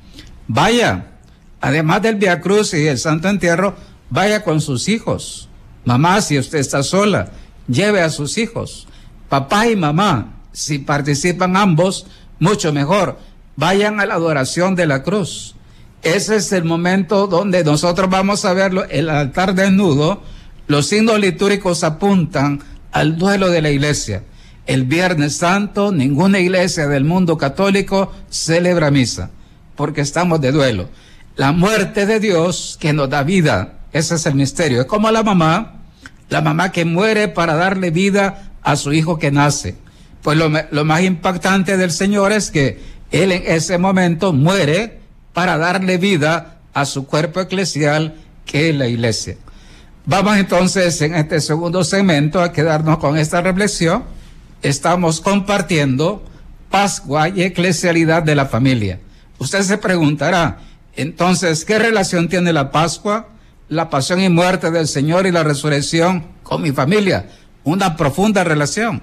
vaya, 0.49 1.09
además 1.61 2.01
del 2.01 2.15
Via 2.15 2.41
Crucis 2.41 2.81
y 2.81 2.87
el 2.87 2.97
Santo 2.97 3.29
Entierro, 3.29 3.77
vaya 4.09 4.43
con 4.43 4.63
sus 4.63 4.89
hijos. 4.89 5.51
Mamá, 5.85 6.23
si 6.23 6.39
usted 6.39 6.61
está 6.61 6.83
sola, 6.83 7.31
lleve 7.69 8.03
a 8.03 8.11
sus 8.11 8.39
hijos. 8.39 8.87
Papá 9.29 9.67
y 9.67 9.77
mamá, 9.77 10.35
si 10.53 10.79
participan 10.79 11.57
ambos, 11.57 12.07
mucho 12.39 12.73
mejor. 12.73 13.19
Vayan 13.57 14.01
a 14.01 14.07
la 14.07 14.15
adoración 14.15 14.75
de 14.75 14.87
la 14.87 15.03
cruz. 15.03 15.55
Ese 16.03 16.37
es 16.37 16.53
el 16.53 16.65
momento 16.65 17.27
donde 17.27 17.65
nosotros 17.65 18.11
vamos 18.11 18.45
a 18.45 18.53
verlo, 18.53 18.85
el 18.85 19.09
altar 19.09 19.55
desnudo. 19.55 20.23
Los 20.67 20.87
signos 20.87 21.19
litúrgicos 21.19 21.83
apuntan 21.85 22.63
al 22.93 23.17
duelo 23.17 23.49
de 23.49 23.63
la 23.63 23.71
iglesia. 23.71 24.23
El 24.67 24.85
Viernes 24.85 25.37
Santo, 25.37 25.93
ninguna 25.93 26.39
iglesia 26.39 26.87
del 26.89 27.05
mundo 27.05 27.37
católico 27.37 28.13
celebra 28.31 28.91
misa, 28.91 29.31
porque 29.77 30.01
estamos 30.01 30.41
de 30.41 30.53
duelo. 30.53 30.89
La 31.37 31.53
muerte 31.53 32.07
de 32.07 32.21
Dios 32.21 32.79
que 32.81 32.93
nos 32.93 33.11
da 33.11 33.23
vida, 33.25 33.81
ese 33.93 34.15
es 34.15 34.27
el 34.27 34.35
misterio. 34.35 34.81
Es 34.81 34.87
como 34.87 35.11
la 35.11 35.23
mamá 35.23 35.74
la 36.29 36.41
mamá 36.41 36.73
que 36.73 36.85
muere 36.85 37.29
para 37.29 37.55
darle 37.55 37.91
vida 37.91 38.53
a 38.63 38.77
su 38.77 38.93
hijo 38.93 39.19
que 39.19 39.31
nace. 39.31 39.77
Pues 40.23 40.39
lo, 40.39 40.51
lo, 40.71 40.85
más 40.85 41.03
impactante 41.03 41.77
del 41.77 41.91
Señor 41.91 42.33
es 42.33 42.51
que 42.51 42.81
Él 43.11 43.33
en 43.33 43.43
ese 43.47 43.79
momento 43.79 44.33
muere 44.33 45.01
para 45.33 45.59
darle 45.59 45.99
vida 45.99 46.59
a 46.73 46.87
su 46.87 47.07
cuerpo 47.07 47.41
eclesial, 47.41 48.15
que 48.47 48.71
es 48.71 48.75
la 48.75 48.89
iglesia. 48.89 49.37
Vamos 50.07 50.37
entonces 50.37 51.01
en 51.03 51.15
este 51.15 51.41
segundo 51.41 51.83
segmento 51.85 52.43
a 52.43 52.53
quedarnos 52.53 52.99
con 52.99 53.17
esta 53.17 53.41
reflexión. 53.41 54.05
Estamos 54.63 55.21
compartiendo 55.21 56.25
Pascua 56.71 57.29
y 57.29 57.43
eclesialidad 57.43 58.23
de 58.23 58.35
la 58.35 58.47
familia. 58.47 59.01
Usted 59.39 59.63
se 59.63 59.79
preguntará, 59.79 60.59
entonces, 60.97 61.65
¿qué 61.65 61.79
relación 61.79 62.29
tiene 62.29 62.53
la 62.53 62.71
Pascua 62.71 63.29
la 63.75 63.91
pasión 63.91 64.21
y 64.21 64.29
muerte 64.29 64.71
del 64.71 64.89
Señor 64.89 65.27
y 65.27 65.33
la 65.33 65.43
resurrección 65.43 66.25
con 66.43 66.63
mi 66.63 66.73
familia. 66.73 67.27
Una 67.65 67.97
profunda 67.97 68.45
relación. 68.45 69.03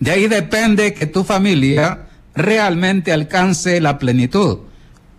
De 0.00 0.10
ahí 0.10 0.26
depende 0.26 0.94
que 0.94 1.06
tu 1.06 1.24
familia 1.24 2.06
realmente 2.34 3.12
alcance 3.12 3.80
la 3.80 3.98
plenitud. 3.98 4.58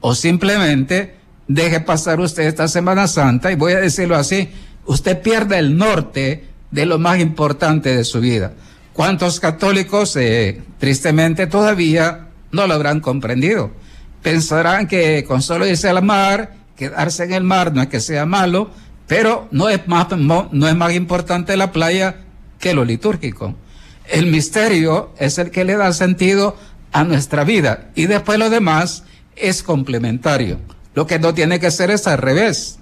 O 0.02 0.14
simplemente 0.14 1.16
deje 1.48 1.80
pasar 1.80 2.20
usted 2.20 2.44
esta 2.44 2.68
Semana 2.68 3.08
Santa 3.08 3.52
y 3.52 3.56
voy 3.56 3.74
a 3.74 3.80
decirlo 3.80 4.16
así, 4.16 4.50
usted 4.86 5.22
pierde 5.22 5.58
el 5.58 5.78
norte 5.78 6.44
de 6.72 6.86
lo 6.86 7.00
más 7.00 7.20
importante 7.20 7.96
de 7.96 8.04
su 8.04 8.20
vida. 8.20 8.54
¿Cuántos 8.94 9.40
católicos 9.40 10.16
eh, 10.16 10.62
tristemente 10.80 11.48
todavía 11.48 12.28
no 12.52 12.68
lo 12.68 12.74
habrán 12.74 13.00
comprendido? 13.00 13.72
Pensarán 14.22 14.88
que 14.88 15.24
con 15.24 15.42
solo 15.42 15.68
irse 15.68 15.90
al 15.90 16.04
mar 16.04 16.65
quedarse 16.76 17.24
en 17.24 17.34
el 17.34 17.44
mar 17.44 17.74
no 17.74 17.82
es 17.82 17.88
que 17.88 18.00
sea 18.00 18.26
malo, 18.26 18.70
pero 19.08 19.48
no 19.52 19.70
es 19.70 19.88
más, 19.88 20.08
no, 20.18 20.50
es 20.68 20.76
más 20.76 20.94
importante 20.94 21.58
la 21.58 21.72
playa 21.72 22.18
que 22.60 22.74
lo 22.74 22.86
litúrgico. 22.86 23.56
El 24.08 24.28
misterio 24.28 25.12
es 25.18 25.38
el 25.38 25.52
que 25.52 25.64
le 25.64 25.78
da 25.78 25.94
sentido 25.94 26.56
a 26.92 27.04
nuestra 27.04 27.44
vida 27.44 27.90
y 27.96 28.06
después 28.06 28.40
lo 28.40 28.50
demás 28.50 29.04
es 29.36 29.64
complementario. 29.64 30.60
Lo 30.94 31.08
que 31.08 31.20
no 31.20 31.34
tiene 31.34 31.60
que 31.60 31.72
ser 31.72 31.92
es 31.92 32.08
al 32.08 32.20
revés, 32.20 32.80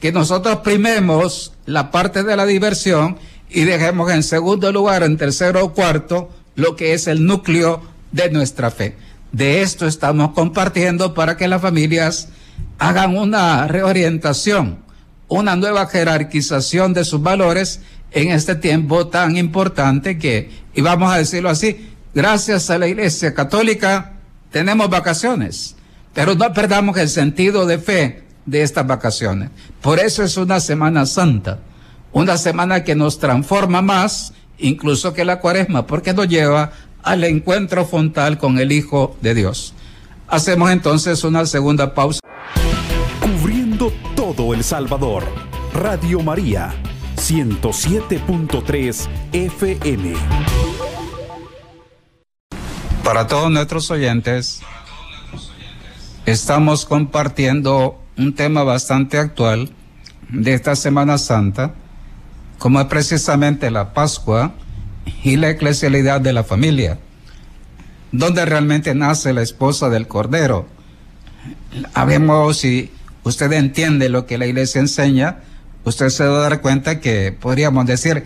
que 0.00 0.12
nosotros 0.12 0.58
primemos 0.58 1.52
la 1.64 1.90
parte 1.90 2.22
de 2.22 2.36
la 2.36 2.46
diversión 2.46 3.18
y 3.48 3.64
dejemos 3.64 4.10
en 4.10 4.22
segundo 4.22 4.70
lugar, 4.72 5.02
en 5.02 5.16
tercero 5.16 5.64
o 5.64 5.72
cuarto, 5.72 6.30
lo 6.54 6.76
que 6.76 6.94
es 6.94 7.06
el 7.06 7.26
núcleo 7.26 7.82
de 8.12 8.30
nuestra 8.30 8.70
fe. 8.70 8.96
De 9.32 9.62
esto 9.62 9.86
estamos 9.86 10.32
compartiendo 10.32 11.14
para 11.14 11.36
que 11.36 11.48
las 11.48 11.60
familias 11.60 12.28
hagan 12.78 13.16
una 13.16 13.66
reorientación, 13.66 14.78
una 15.28 15.56
nueva 15.56 15.86
jerarquización 15.86 16.92
de 16.92 17.04
sus 17.04 17.22
valores 17.22 17.80
en 18.12 18.30
este 18.30 18.54
tiempo 18.54 19.08
tan 19.08 19.36
importante 19.36 20.18
que, 20.18 20.50
y 20.74 20.80
vamos 20.80 21.12
a 21.12 21.18
decirlo 21.18 21.50
así, 21.50 21.90
gracias 22.14 22.70
a 22.70 22.78
la 22.78 22.88
Iglesia 22.88 23.34
Católica 23.34 24.12
tenemos 24.50 24.88
vacaciones, 24.88 25.76
pero 26.14 26.34
no 26.34 26.52
perdamos 26.52 26.96
el 26.98 27.08
sentido 27.08 27.66
de 27.66 27.78
fe 27.78 28.24
de 28.46 28.62
estas 28.62 28.86
vacaciones. 28.86 29.50
Por 29.80 29.98
eso 29.98 30.22
es 30.22 30.36
una 30.36 30.60
Semana 30.60 31.04
Santa, 31.04 31.58
una 32.12 32.38
semana 32.38 32.84
que 32.84 32.94
nos 32.94 33.18
transforma 33.18 33.82
más 33.82 34.32
incluso 34.58 35.12
que 35.12 35.24
la 35.24 35.40
cuaresma, 35.40 35.86
porque 35.86 36.14
nos 36.14 36.28
lleva 36.28 36.72
al 37.02 37.24
encuentro 37.24 37.84
frontal 37.84 38.38
con 38.38 38.58
el 38.58 38.72
Hijo 38.72 39.16
de 39.20 39.34
Dios. 39.34 39.74
Hacemos 40.28 40.70
entonces 40.70 41.22
una 41.24 41.46
segunda 41.46 41.94
pausa. 41.94 42.20
Todo 44.34 44.54
El 44.54 44.64
Salvador. 44.64 45.22
Radio 45.72 46.20
María, 46.20 46.74
107.3 47.14 49.08
FM. 49.32 50.14
Para 53.04 53.28
todos 53.28 53.52
nuestros 53.52 53.88
oyentes, 53.92 54.62
estamos 56.24 56.86
compartiendo 56.86 58.02
un 58.18 58.34
tema 58.34 58.64
bastante 58.64 59.16
actual 59.18 59.70
de 60.28 60.54
esta 60.54 60.74
Semana 60.74 61.18
Santa, 61.18 61.74
como 62.58 62.80
es 62.80 62.86
precisamente 62.86 63.70
la 63.70 63.94
Pascua 63.94 64.54
y 65.22 65.36
la 65.36 65.50
eclesialidad 65.50 66.20
de 66.20 66.32
la 66.32 66.42
familia, 66.42 66.98
donde 68.10 68.44
realmente 68.44 68.92
nace 68.92 69.32
la 69.32 69.42
esposa 69.42 69.88
del 69.88 70.08
Cordero. 70.08 70.66
Habemos, 71.94 72.56
si 72.56 72.90
usted 73.26 73.52
entiende 73.54 74.08
lo 74.08 74.24
que 74.24 74.38
la 74.38 74.46
iglesia 74.46 74.80
enseña, 74.80 75.38
usted 75.82 76.10
se 76.10 76.24
va 76.24 76.38
a 76.38 76.48
dar 76.48 76.60
cuenta 76.60 77.00
que 77.00 77.32
podríamos 77.32 77.84
decir, 77.84 78.24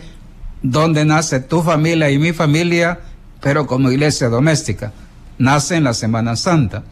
donde 0.61 1.05
nace 1.05 1.39
tu 1.39 1.63
familia 1.63 2.11
y 2.11 2.19
mi 2.19 2.33
familia, 2.33 2.99
pero 3.41 3.65
como 3.65 3.91
iglesia 3.91 4.29
doméstica, 4.29 4.91
nace 5.39 5.77
en 5.77 5.85
la 5.85 5.95
Semana 5.95 6.35
Santa. 6.35 6.83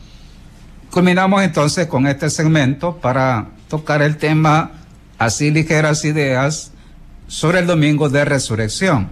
Culminamos 0.90 1.44
entonces 1.44 1.86
con 1.86 2.08
este 2.08 2.32
segmento 2.32 2.98
para 2.98 3.50
tocar 3.68 4.02
el 4.02 4.18
tema 4.18 4.72
así 5.20 5.52
ligeras 5.52 6.04
ideas 6.04 6.72
sobre 7.28 7.60
el 7.60 7.68
domingo 7.68 8.10
de 8.10 8.26
resurrección. 8.26 9.10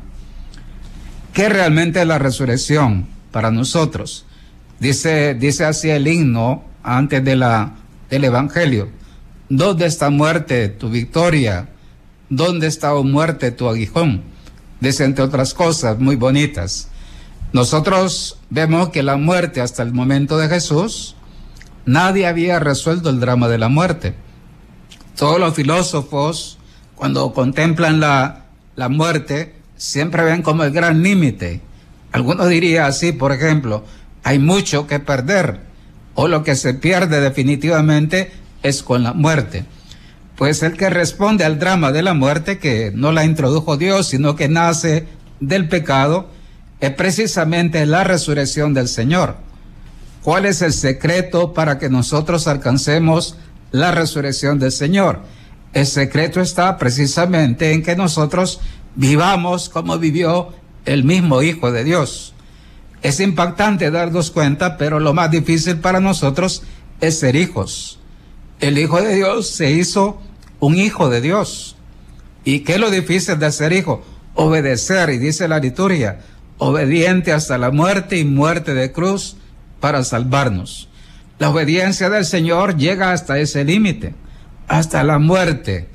¿Qué 1.33 1.49
realmente 1.49 2.01
es 2.01 2.07
la 2.07 2.17
resurrección 2.17 3.07
para 3.31 3.51
nosotros? 3.51 4.25
Dice, 4.79 5.36
dice 5.36 5.65
así 5.65 5.91
el 5.91 6.07
himno 6.07 6.63
antes 6.81 7.23
de 7.23 7.36
la, 7.36 7.75
del 8.10 8.24
Evangelio. 8.24 8.89
¿Dónde 9.50 9.86
está 9.86 10.10
muerte 10.10 10.70
tu 10.70 10.89
victoria? 10.89 11.70
¿Dónde 12.30 12.67
está 12.67 12.93
oh 12.93 13.04
muerte 13.04 13.52
tu 13.52 13.70
aguijón? 13.70 14.24
Dice 14.80 15.06
entre 15.06 15.24
otras 15.24 15.54
cosas 15.54 16.00
muy 16.00 16.15
bonitas. 16.15 16.89
Nosotros 17.54 18.39
vemos 18.50 18.89
que 18.89 19.04
la 19.04 19.15
muerte 19.15 19.62
hasta 19.62 19.84
el 19.84 19.93
momento 19.93 20.38
de 20.38 20.50
Jesús, 20.50 21.15
nadie 21.86 22.28
había 22.28 22.60
resuelto 22.60 23.10
el 23.10 23.20
drama 23.20 23.48
de 23.48 23.58
la 23.58 23.70
muerte. 23.70 24.15
Todos 25.15 25.39
los 25.39 25.54
filósofos, 25.54 26.58
cuando 26.96 27.32
contemplan 27.34 28.00
la, 28.00 28.46
la 28.76 28.89
muerte, 28.89 29.56
siempre 29.78 30.24
ven 30.24 30.41
como 30.41 30.63
el 30.63 30.72
gran 30.72 31.02
límite. 31.02 31.62
Algunos 32.12 32.50
dirían 32.50 32.86
así, 32.86 33.13
por 33.13 33.32
ejemplo, 33.32 33.86
hay 34.24 34.39
mucho 34.39 34.88
que 34.88 35.00
perder, 35.00 35.62
o 36.19 36.27
lo 36.27 36.43
que 36.43 36.56
se 36.56 36.73
pierde 36.73 37.21
definitivamente 37.21 38.32
es 38.63 38.82
con 38.82 39.03
la 39.03 39.13
muerte. 39.13 39.65
Pues 40.36 40.63
el 40.63 40.75
que 40.75 40.89
responde 40.89 41.45
al 41.45 41.60
drama 41.60 41.91
de 41.91 42.01
la 42.01 42.15
muerte, 42.15 42.58
que 42.58 42.91
no 42.93 43.12
la 43.12 43.23
introdujo 43.23 43.77
Dios, 43.77 44.08
sino 44.08 44.36
que 44.36 44.49
nace 44.49 45.06
del 45.39 45.69
pecado, 45.69 46.27
es 46.80 46.89
precisamente 46.89 47.86
la 47.86 48.03
resurrección 48.03 48.73
del 48.73 48.88
Señor. 48.88 49.38
¿Cuál 50.23 50.47
es 50.47 50.63
el 50.63 50.73
secreto 50.73 51.53
para 51.53 51.77
que 51.77 51.88
nosotros 51.88 52.47
alcancemos 52.47 53.38
la 53.71 53.91
resurrección 53.91 54.58
del 54.58 54.71
Señor? 54.71 55.21
El 55.73 55.86
secreto 55.86 56.41
está 56.41 56.80
precisamente 56.80 57.73
en 57.73 57.84
que 57.84 57.95
nosotros 57.95 58.60
vivamos 58.95 59.69
como 59.69 59.99
vivió 59.99 60.49
el 60.86 61.03
mismo 61.03 61.43
Hijo 61.43 61.71
de 61.71 61.84
Dios. 61.84 62.34
Es 63.01 63.19
impactante 63.19 63.91
darnos 63.91 64.31
cuenta, 64.31 64.77
pero 64.77 64.99
lo 64.99 65.13
más 65.13 65.31
difícil 65.31 65.77
para 65.77 65.99
nosotros 65.99 66.63
es 66.99 67.19
ser 67.19 67.36
hijos. 67.36 67.99
El 68.60 68.77
Hijo 68.77 69.01
de 69.01 69.15
Dios 69.15 69.49
se 69.49 69.71
hizo 69.71 70.21
un 70.60 70.77
Hijo 70.77 71.10
de 71.10 71.21
Dios. 71.21 71.75
¿Y 72.43 72.62
qué 72.62 72.73
es 72.73 72.79
lo 72.79 72.89
difícil 72.89 73.38
de 73.39 73.51
ser 73.51 73.73
hijo? 73.73 74.03
Obedecer, 74.33 75.10
y 75.10 75.17
dice 75.17 75.47
la 75.47 75.60
liturgia, 75.60 76.19
obediente 76.57 77.33
hasta 77.33 77.57
la 77.57 77.71
muerte 77.71 78.17
y 78.17 78.23
muerte 78.23 78.73
de 78.73 78.91
cruz 78.91 79.36
para 79.79 80.03
salvarnos. 80.03 80.89
La 81.39 81.49
obediencia 81.49 82.10
del 82.10 82.25
Señor 82.25 82.77
llega 82.77 83.12
hasta 83.12 83.38
ese 83.38 83.63
límite, 83.63 84.15
hasta 84.67 85.03
la 85.03 85.19
muerte 85.19 85.89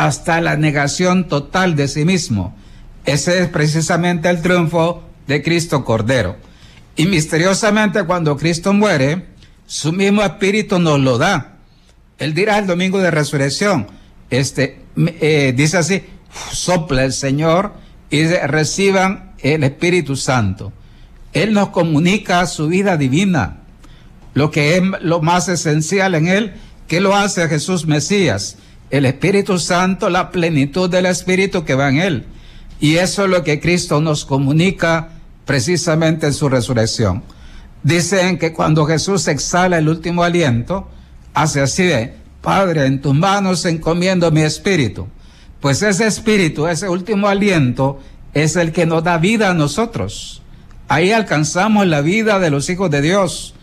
hasta 0.00 0.40
la 0.40 0.56
negación 0.56 1.28
total 1.28 1.76
de 1.76 1.86
sí 1.86 2.06
mismo. 2.06 2.56
Ese 3.04 3.42
es 3.42 3.48
precisamente 3.48 4.30
el 4.30 4.40
triunfo 4.40 5.02
de 5.30 5.42
Cristo 5.42 5.84
Cordero. 5.84 6.36
Y 6.96 7.06
misteriosamente 7.06 8.04
cuando 8.04 8.36
Cristo 8.36 8.72
muere, 8.72 9.26
su 9.66 9.92
mismo 9.92 10.22
espíritu 10.22 10.78
nos 10.78 11.00
lo 11.00 11.16
da. 11.16 11.56
Él 12.18 12.34
dirá 12.34 12.58
el 12.58 12.66
domingo 12.66 12.98
de 12.98 13.10
resurrección, 13.10 13.86
este, 14.28 14.80
eh, 14.96 15.54
dice 15.56 15.78
así, 15.78 16.02
sopla 16.52 17.04
el 17.04 17.12
Señor 17.12 17.72
y 18.10 18.26
reciban 18.26 19.32
el 19.38 19.64
Espíritu 19.64 20.16
Santo. 20.16 20.72
Él 21.32 21.54
nos 21.54 21.70
comunica 21.70 22.44
su 22.46 22.68
vida 22.68 22.96
divina, 22.96 23.60
lo 24.34 24.50
que 24.50 24.76
es 24.76 24.82
lo 25.00 25.22
más 25.22 25.48
esencial 25.48 26.14
en 26.14 26.26
Él, 26.26 26.54
que 26.88 27.00
lo 27.00 27.14
hace 27.14 27.48
Jesús 27.48 27.86
Mesías 27.86 28.58
el 28.90 29.06
Espíritu 29.06 29.58
Santo, 29.58 30.10
la 30.10 30.30
plenitud 30.30 30.90
del 30.90 31.06
Espíritu 31.06 31.64
que 31.64 31.74
va 31.74 31.88
en 31.88 31.98
él. 31.98 32.24
Y 32.80 32.96
eso 32.96 33.24
es 33.24 33.30
lo 33.30 33.44
que 33.44 33.60
Cristo 33.60 34.00
nos 34.00 34.24
comunica 34.24 35.10
precisamente 35.50 36.28
en 36.28 36.32
su 36.32 36.48
resurrección. 36.48 37.24
Dicen 37.82 38.38
que 38.38 38.52
cuando 38.52 38.86
Jesús 38.86 39.26
exhala 39.26 39.78
el 39.78 39.88
último 39.88 40.22
aliento, 40.22 40.88
hace 41.34 41.60
así 41.60 41.82
de, 41.82 42.14
Padre, 42.40 42.86
en 42.86 43.00
tus 43.00 43.16
manos 43.16 43.64
encomiendo 43.64 44.30
mi 44.30 44.42
espíritu. 44.42 45.08
Pues 45.58 45.82
ese 45.82 46.06
espíritu, 46.06 46.68
ese 46.68 46.88
último 46.88 47.26
aliento, 47.26 47.98
es 48.32 48.54
el 48.54 48.70
que 48.70 48.86
nos 48.86 49.02
da 49.02 49.18
vida 49.18 49.50
a 49.50 49.54
nosotros. 49.54 50.40
Ahí 50.86 51.10
alcanzamos 51.10 51.84
la 51.88 52.00
vida 52.00 52.38
de 52.38 52.50
los 52.50 52.70
hijos 52.70 52.88
de 52.88 53.02
Dios. 53.02 53.56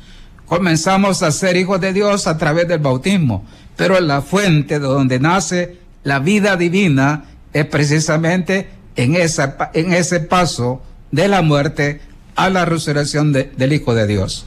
Comenzamos 0.45 1.23
a 1.23 1.31
ser 1.31 1.55
hijos 1.55 1.79
de 1.79 1.93
Dios 1.93 2.27
a 2.27 2.37
través 2.37 2.67
del 2.67 2.79
bautismo 2.79 3.45
pero 3.77 3.97
la 4.01 4.21
fuente 4.21 4.79
de 4.79 4.85
donde 4.85 5.19
nace 5.21 5.77
la 6.03 6.19
vida 6.19 6.57
divina 6.57 7.25
es 7.53 7.65
precisamente 7.67 8.67
en, 8.97 9.15
en 9.15 9.93
ese 9.93 10.19
paso 10.19 10.81
de 11.11 11.27
la 11.27 11.41
muerte 11.41 12.01
a 12.35 12.49
la 12.49 12.65
resurrección 12.65 13.33
del 13.33 13.73
Hijo 13.73 13.95
de 13.95 14.07
Dios. 14.07 14.45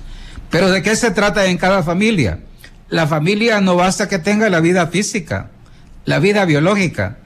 Pero 0.50 0.70
¿de 0.70 0.82
qué 0.82 0.96
se 0.96 1.10
trata 1.10 1.46
en 1.46 1.58
cada 1.58 1.82
familia? 1.82 2.40
La 2.88 3.06
familia 3.06 3.60
no 3.60 3.76
basta 3.76 4.08
que 4.08 4.18
tenga 4.18 4.50
la 4.50 4.60
vida 4.60 4.88
física, 4.88 5.50
la 6.04 6.18
vida 6.18 6.44
biológica. 6.44 7.18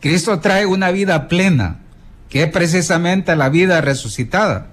Cristo 0.00 0.40
trae 0.40 0.66
una 0.66 0.90
vida 0.90 1.28
plena, 1.28 1.80
que 2.28 2.42
es 2.42 2.50
precisamente 2.50 3.36
la 3.36 3.48
vida 3.48 3.80
resucitada. 3.80 4.68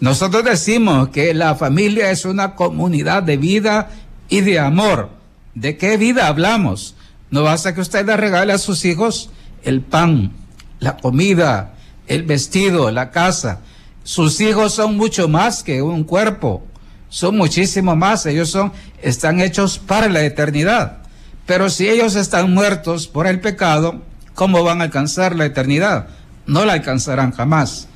Nosotros 0.00 0.44
decimos 0.44 1.10
que 1.10 1.34
la 1.34 1.54
familia 1.54 2.10
es 2.10 2.24
una 2.24 2.54
comunidad 2.54 3.22
de 3.22 3.36
vida 3.36 3.90
y 4.28 4.40
de 4.40 4.58
amor 4.58 5.20
¿De 5.54 5.76
qué 5.76 5.96
vida 5.96 6.28
hablamos? 6.28 6.94
No 7.30 7.42
basta 7.42 7.74
que 7.74 7.80
usted 7.80 8.06
le 8.06 8.16
regale 8.16 8.52
a 8.52 8.58
sus 8.58 8.84
hijos 8.84 9.30
el 9.62 9.80
pan, 9.80 10.32
la 10.78 10.96
comida, 10.96 11.74
el 12.10 12.24
vestido, 12.24 12.90
la 12.90 13.12
casa. 13.12 13.60
Sus 14.02 14.40
hijos 14.40 14.74
son 14.74 14.96
mucho 14.96 15.28
más 15.28 15.62
que 15.62 15.80
un 15.80 16.02
cuerpo. 16.02 16.66
Son 17.08 17.36
muchísimo 17.36 17.94
más. 17.94 18.26
Ellos 18.26 18.50
son, 18.50 18.72
están 19.00 19.40
hechos 19.40 19.78
para 19.78 20.08
la 20.08 20.24
eternidad. 20.24 20.98
Pero 21.46 21.70
si 21.70 21.88
ellos 21.88 22.16
están 22.16 22.52
muertos 22.52 23.06
por 23.06 23.28
el 23.28 23.38
pecado, 23.40 24.02
¿cómo 24.34 24.64
van 24.64 24.80
a 24.80 24.84
alcanzar 24.84 25.36
la 25.36 25.44
eternidad? 25.44 26.08
No 26.46 26.64
la 26.64 26.72
alcanzarán 26.72 27.30
jamás. 27.30 27.86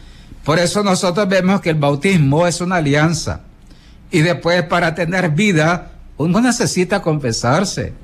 Por 0.44 0.60
eso 0.60 0.84
nosotros 0.84 1.28
vemos 1.28 1.60
que 1.60 1.70
el 1.70 1.76
bautismo 1.76 2.46
es 2.46 2.60
una 2.60 2.76
alianza. 2.76 3.40
Y 4.12 4.20
después 4.20 4.62
para 4.62 4.94
tener 4.94 5.30
vida, 5.30 5.90
uno 6.18 6.40
necesita 6.40 7.02
confesarse. 7.02 7.94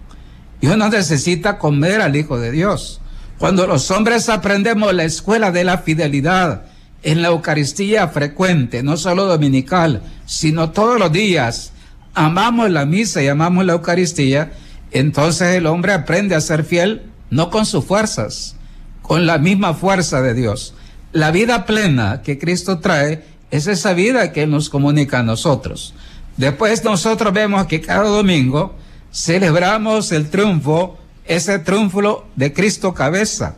Y 0.60 0.66
uno 0.66 0.88
necesita 0.88 1.56
comer 1.56 2.00
al 2.00 2.16
Hijo 2.16 2.36
de 2.36 2.50
Dios. 2.50 3.00
Cuando 3.40 3.66
los 3.66 3.90
hombres 3.90 4.28
aprendemos 4.28 4.92
la 4.92 5.04
escuela 5.04 5.50
de 5.50 5.64
la 5.64 5.78
fidelidad 5.78 6.64
en 7.02 7.22
la 7.22 7.28
Eucaristía 7.28 8.06
frecuente, 8.08 8.82
no 8.82 8.98
solo 8.98 9.24
dominical, 9.24 10.02
sino 10.26 10.72
todos 10.72 10.98
los 10.98 11.10
días, 11.10 11.72
amamos 12.12 12.68
la 12.68 12.84
misa 12.84 13.22
y 13.22 13.28
amamos 13.28 13.64
la 13.64 13.72
Eucaristía, 13.72 14.52
entonces 14.90 15.56
el 15.56 15.64
hombre 15.64 15.94
aprende 15.94 16.34
a 16.34 16.42
ser 16.42 16.64
fiel 16.64 17.04
no 17.30 17.48
con 17.48 17.64
sus 17.64 17.82
fuerzas, 17.82 18.56
con 19.00 19.26
la 19.26 19.38
misma 19.38 19.72
fuerza 19.72 20.20
de 20.20 20.34
Dios. 20.34 20.74
La 21.12 21.30
vida 21.30 21.64
plena 21.64 22.20
que 22.20 22.38
Cristo 22.38 22.80
trae 22.80 23.24
es 23.50 23.66
esa 23.66 23.94
vida 23.94 24.32
que 24.32 24.46
nos 24.46 24.68
comunica 24.68 25.20
a 25.20 25.22
nosotros. 25.22 25.94
Después 26.36 26.84
nosotros 26.84 27.32
vemos 27.32 27.64
que 27.68 27.80
cada 27.80 28.04
domingo 28.04 28.74
celebramos 29.10 30.12
el 30.12 30.28
triunfo, 30.28 30.98
ese 31.30 31.60
triunfo 31.60 32.26
de 32.34 32.52
Cristo 32.52 32.92
cabeza. 32.92 33.54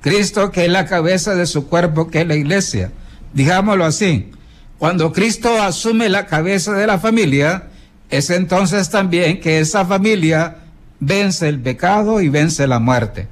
Cristo 0.00 0.52
que 0.52 0.66
es 0.66 0.70
la 0.70 0.86
cabeza 0.86 1.34
de 1.34 1.44
su 1.46 1.66
cuerpo, 1.66 2.08
que 2.08 2.20
es 2.20 2.26
la 2.26 2.36
iglesia. 2.36 2.92
Digámoslo 3.34 3.84
así. 3.84 4.30
Cuando 4.78 5.12
Cristo 5.12 5.60
asume 5.60 6.08
la 6.08 6.26
cabeza 6.26 6.72
de 6.72 6.86
la 6.86 7.00
familia, 7.00 7.64
es 8.10 8.30
entonces 8.30 8.90
también 8.90 9.40
que 9.40 9.58
esa 9.58 9.84
familia 9.84 10.58
vence 11.00 11.48
el 11.48 11.58
pecado 11.58 12.20
y 12.20 12.28
vence 12.28 12.68
la 12.68 12.78
muerte. 12.78 13.26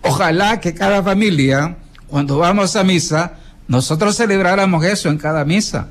Ojalá 0.00 0.58
que 0.58 0.72
cada 0.72 1.02
familia, 1.02 1.76
cuando 2.06 2.38
vamos 2.38 2.76
a 2.76 2.82
misa, 2.82 3.34
nosotros 3.68 4.16
celebráramos 4.16 4.82
eso 4.86 5.10
en 5.10 5.18
cada 5.18 5.44
misa. 5.44 5.88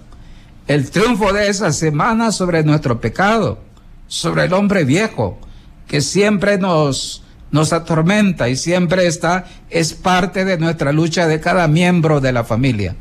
El 0.67 0.89
triunfo 0.89 1.31
de 1.31 1.49
esa 1.49 1.71
semana 1.71 2.31
sobre 2.31 2.63
nuestro 2.63 2.99
pecado, 2.99 3.59
sobre 4.07 4.45
el 4.45 4.53
hombre 4.53 4.85
viejo, 4.85 5.39
que 5.87 6.01
siempre 6.01 6.57
nos, 6.57 7.23
nos 7.51 7.73
atormenta 7.73 8.49
y 8.49 8.55
siempre 8.55 9.07
está, 9.07 9.45
es 9.69 9.93
parte 9.93 10.45
de 10.45 10.57
nuestra 10.57 10.91
lucha 10.91 11.27
de 11.27 11.39
cada 11.39 11.67
miembro 11.67 12.19
de 12.19 12.33
la 12.33 12.43
familia. 12.43 12.95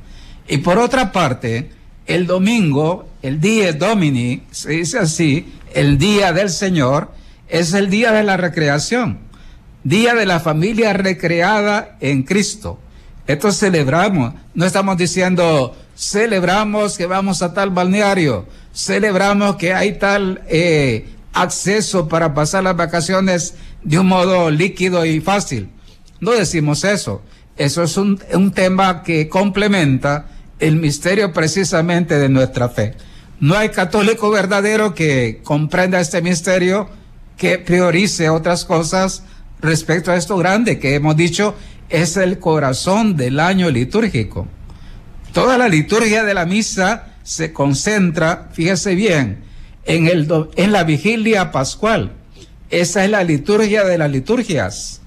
Y 0.49 0.59
por 0.59 0.79
otra 0.79 1.13
parte, 1.13 1.71
el 2.07 2.27
domingo, 2.27 3.09
el 3.23 3.41
día 3.41 3.73
Domini, 3.73 4.43
se 4.51 4.71
dice 4.71 4.99
así, 4.99 5.53
el 5.75 5.99
día 5.99 6.33
del 6.33 6.51
Señor, 6.51 7.11
es 7.49 7.75
el 7.75 7.91
día 7.91 8.13
de 8.13 8.23
la 8.23 8.37
recreación, 8.37 9.19
día 9.85 10.15
de 10.15 10.27
la 10.27 10.41
familia 10.41 10.93
recreada 10.93 11.97
en 12.01 12.23
Cristo. 12.23 12.79
Esto 13.27 13.51
celebramos, 13.51 14.35
no 14.55 14.65
estamos 14.65 14.97
diciendo 14.97 15.77
celebramos 15.97 16.99
que 16.99 17.07
vamos 17.07 17.43
a 17.43 17.55
tal 17.55 17.71
balneario, 17.71 18.47
celebramos 18.75 19.57
que 19.57 19.73
hay 19.73 19.99
tal 19.99 20.43
eh, 20.49 21.09
acceso 21.33 22.07
para 22.09 22.35
pasar 22.35 22.65
las 22.65 22.77
vacaciones 22.77 23.55
de 23.87 24.01
un 24.01 24.09
modo 24.09 24.51
líquido 24.51 25.07
y 25.07 25.20
fácil. 25.20 25.68
No 26.20 26.33
decimos 26.33 26.85
eso. 26.85 27.22
Eso 27.57 27.83
es 27.85 27.96
un, 27.96 28.20
un 28.35 28.51
tema 28.51 29.03
que 29.03 29.29
complementa 29.29 30.27
el 30.59 30.77
misterio 30.77 31.33
precisamente 31.33 32.18
de 32.18 32.29
nuestra 32.29 32.68
fe. 32.68 32.94
No 33.38 33.57
hay 33.57 33.68
católico 33.68 34.31
verdadero 34.31 34.94
que 34.94 35.40
comprenda 35.44 36.01
este 36.01 36.20
misterio 36.20 36.88
que 37.37 37.59
priorice 37.59 38.29
otras 38.29 38.64
cosas 38.64 39.22
respecto 39.61 40.11
a 40.11 40.16
esto 40.16 40.37
grande 40.37 40.79
que 40.79 40.94
hemos 40.94 41.16
dicho 41.16 41.55
es 41.88 42.16
el 42.16 42.38
corazón 42.38 43.16
del 43.16 43.38
año 43.38 43.70
litúrgico. 43.70 44.49
Toda 45.33 45.59
la 45.59 45.68
liturgia 45.68 46.25
de 46.25 46.35
la 46.35 46.44
misa 46.44 47.14
se 47.22 47.53
concentra, 47.53 48.49
fíjese 48.53 48.94
bien, 48.94 49.44
en, 49.85 50.09
el, 50.09 50.29
en 50.57 50.72
la 50.72 50.83
vigilia 50.85 51.53
pascual. 51.53 52.12
Esa 52.71 53.05
es 53.05 53.11
la 53.11 53.23
liturgia 53.23 53.85
de 53.85 53.99
las 53.99 54.11
liturgias. 54.11 55.01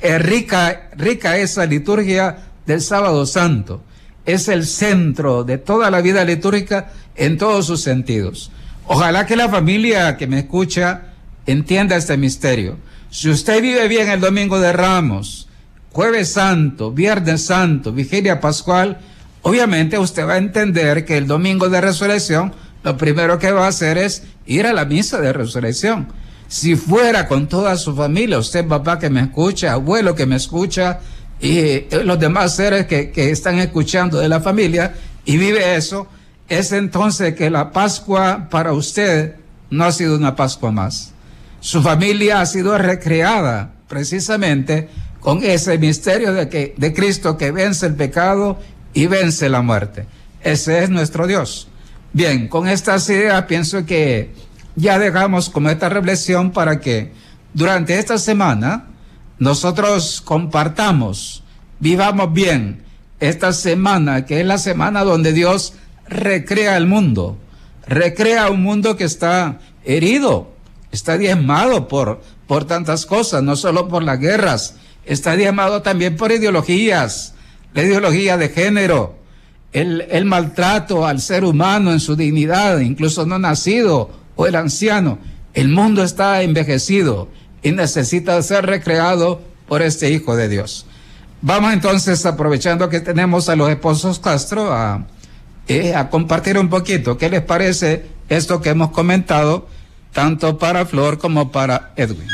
Es 0.00 0.22
rica, 0.22 0.90
rica 0.96 1.38
esa 1.38 1.66
liturgia 1.66 2.38
del 2.66 2.80
sábado 2.80 3.26
santo. 3.26 3.82
Es 4.24 4.48
el 4.48 4.66
centro 4.66 5.44
de 5.44 5.58
toda 5.58 5.90
la 5.90 6.00
vida 6.00 6.24
litúrgica 6.24 6.92
en 7.16 7.36
todos 7.36 7.66
sus 7.66 7.82
sentidos. 7.82 8.50
Ojalá 8.86 9.26
que 9.26 9.36
la 9.36 9.48
familia 9.48 10.16
que 10.16 10.26
me 10.26 10.40
escucha 10.40 11.02
entienda 11.46 11.96
este 11.96 12.16
misterio. 12.16 12.76
Si 13.10 13.28
usted 13.28 13.60
vive 13.60 13.88
bien 13.88 14.08
el 14.08 14.20
domingo 14.20 14.60
de 14.60 14.72
Ramos, 14.72 15.48
jueves 15.92 16.32
santo, 16.32 16.92
viernes 16.92 17.44
santo, 17.44 17.92
vigilia 17.92 18.40
pascual, 18.40 18.98
obviamente 19.42 19.98
usted 19.98 20.26
va 20.26 20.34
a 20.34 20.38
entender 20.38 21.04
que 21.04 21.18
el 21.18 21.26
domingo 21.26 21.68
de 21.68 21.80
resurrección 21.80 22.52
lo 22.82 22.96
primero 22.96 23.38
que 23.38 23.52
va 23.52 23.66
a 23.66 23.68
hacer 23.68 23.98
es 23.98 24.22
ir 24.46 24.66
a 24.66 24.72
la 24.72 24.84
misa 24.84 25.20
de 25.20 25.32
resurrección. 25.32 26.08
Si 26.50 26.74
fuera 26.74 27.28
con 27.28 27.46
toda 27.46 27.76
su 27.76 27.94
familia, 27.94 28.36
usted 28.36 28.66
papá 28.66 28.98
que 28.98 29.08
me 29.08 29.20
escucha, 29.20 29.72
abuelo 29.72 30.16
que 30.16 30.26
me 30.26 30.34
escucha 30.34 30.98
y 31.40 31.58
eh, 31.58 31.88
los 32.04 32.18
demás 32.18 32.56
seres 32.56 32.86
que, 32.86 33.12
que 33.12 33.30
están 33.30 33.60
escuchando 33.60 34.18
de 34.18 34.28
la 34.28 34.40
familia 34.40 34.96
y 35.24 35.36
vive 35.36 35.76
eso, 35.76 36.08
es 36.48 36.72
entonces 36.72 37.36
que 37.36 37.50
la 37.50 37.70
Pascua 37.70 38.48
para 38.50 38.72
usted 38.72 39.36
no 39.70 39.84
ha 39.84 39.92
sido 39.92 40.16
una 40.16 40.34
Pascua 40.34 40.72
más. 40.72 41.12
Su 41.60 41.82
familia 41.82 42.40
ha 42.40 42.46
sido 42.46 42.76
recreada 42.76 43.70
precisamente 43.86 44.88
con 45.20 45.44
ese 45.44 45.78
misterio 45.78 46.32
de, 46.32 46.48
que, 46.48 46.74
de 46.76 46.92
Cristo 46.92 47.38
que 47.38 47.52
vence 47.52 47.86
el 47.86 47.94
pecado 47.94 48.58
y 48.92 49.06
vence 49.06 49.48
la 49.48 49.62
muerte. 49.62 50.04
Ese 50.42 50.82
es 50.82 50.90
nuestro 50.90 51.28
Dios. 51.28 51.68
Bien, 52.12 52.48
con 52.48 52.66
estas 52.66 53.08
ideas 53.08 53.44
pienso 53.44 53.86
que 53.86 54.32
ya 54.76 54.98
dejamos 54.98 55.50
como 55.50 55.70
esta 55.70 55.88
reflexión 55.88 56.52
para 56.52 56.80
que 56.80 57.12
durante 57.54 57.98
esta 57.98 58.18
semana 58.18 58.86
nosotros 59.38 60.20
compartamos, 60.20 61.42
vivamos 61.78 62.32
bien 62.32 62.82
esta 63.18 63.52
semana, 63.52 64.24
que 64.26 64.40
es 64.40 64.46
la 64.46 64.58
semana 64.58 65.04
donde 65.04 65.32
Dios 65.32 65.74
recrea 66.08 66.76
el 66.76 66.86
mundo, 66.86 67.38
recrea 67.86 68.50
un 68.50 68.62
mundo 68.62 68.96
que 68.96 69.04
está 69.04 69.58
herido, 69.84 70.52
está 70.92 71.18
diezmado 71.18 71.88
por, 71.88 72.20
por 72.46 72.64
tantas 72.66 73.06
cosas, 73.06 73.42
no 73.42 73.56
solo 73.56 73.88
por 73.88 74.02
las 74.02 74.20
guerras, 74.20 74.76
está 75.04 75.36
diezmado 75.36 75.82
también 75.82 76.16
por 76.16 76.32
ideologías, 76.32 77.34
la 77.74 77.82
ideología 77.82 78.36
de 78.36 78.48
género, 78.48 79.18
el, 79.72 80.02
el 80.10 80.24
maltrato 80.24 81.06
al 81.06 81.20
ser 81.20 81.44
humano 81.44 81.92
en 81.92 82.00
su 82.00 82.16
dignidad, 82.16 82.80
incluso 82.80 83.24
no 83.26 83.38
nacido 83.38 84.19
o 84.40 84.46
el 84.46 84.54
anciano. 84.54 85.18
El 85.52 85.68
mundo 85.68 86.02
está 86.02 86.40
envejecido 86.40 87.28
y 87.62 87.72
necesita 87.72 88.40
ser 88.42 88.64
recreado 88.64 89.42
por 89.68 89.82
este 89.82 90.10
Hijo 90.10 90.34
de 90.34 90.48
Dios. 90.48 90.86
Vamos 91.42 91.74
entonces, 91.74 92.24
aprovechando 92.24 92.88
que 92.88 93.00
tenemos 93.00 93.50
a 93.50 93.56
los 93.56 93.68
esposos 93.68 94.18
Castro, 94.18 94.72
a, 94.72 95.06
eh, 95.68 95.94
compartir 96.10 96.56
un 96.56 96.70
poquito. 96.70 97.18
¿Qué 97.18 97.28
les 97.28 97.42
parece 97.42 98.06
esto 98.30 98.62
que 98.62 98.70
hemos 98.70 98.92
comentado? 98.92 99.68
tanto 100.12 100.58
para 100.58 100.86
Flor 100.86 101.18
como 101.18 101.52
para 101.52 101.92
Edwin. 101.96 102.26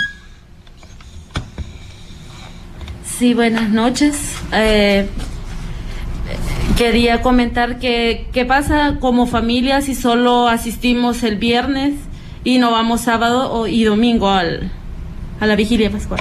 Sí, 3.18 3.34
buenas 3.34 3.68
noches. 3.70 4.16
Eh, 4.52 5.08
quería 6.76 7.22
comentar 7.22 7.78
que 7.78 8.26
qué 8.32 8.44
pasa 8.44 8.98
como 9.00 9.26
familia 9.26 9.80
si 9.80 9.94
solo 9.94 10.48
asistimos 10.48 11.22
el 11.22 11.36
viernes 11.36 11.94
y 12.44 12.58
no 12.58 12.70
vamos 12.70 13.00
sábado 13.00 13.66
y 13.66 13.84
domingo 13.84 14.30
al, 14.30 14.70
a 15.40 15.46
la 15.46 15.56
vigilia 15.56 15.90
pascual. 15.90 16.20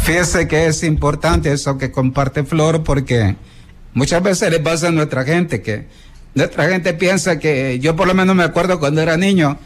Fíjese 0.00 0.48
que 0.48 0.66
es 0.66 0.82
importante 0.84 1.52
eso 1.52 1.76
que 1.76 1.92
comparte 1.92 2.42
Flor 2.44 2.82
porque 2.82 3.36
muchas 3.92 4.22
veces 4.22 4.50
le 4.50 4.60
pasa 4.60 4.88
a 4.88 4.90
nuestra 4.90 5.22
gente 5.24 5.60
que 5.60 5.86
nuestra 6.34 6.68
gente 6.68 6.94
piensa 6.94 7.38
que, 7.38 7.78
yo 7.78 7.96
por 7.96 8.06
lo 8.06 8.14
menos 8.14 8.34
me 8.36 8.44
acuerdo 8.44 8.78
cuando 8.78 9.02
era 9.02 9.16
niño, 9.16 9.58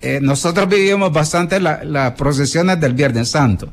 eh, 0.00 0.20
nosotros 0.22 0.68
vivíamos 0.68 1.12
bastante 1.12 1.60
las 1.60 2.12
procesiones 2.12 2.80
del 2.80 2.94
Viernes 2.94 3.30
Santo. 3.30 3.70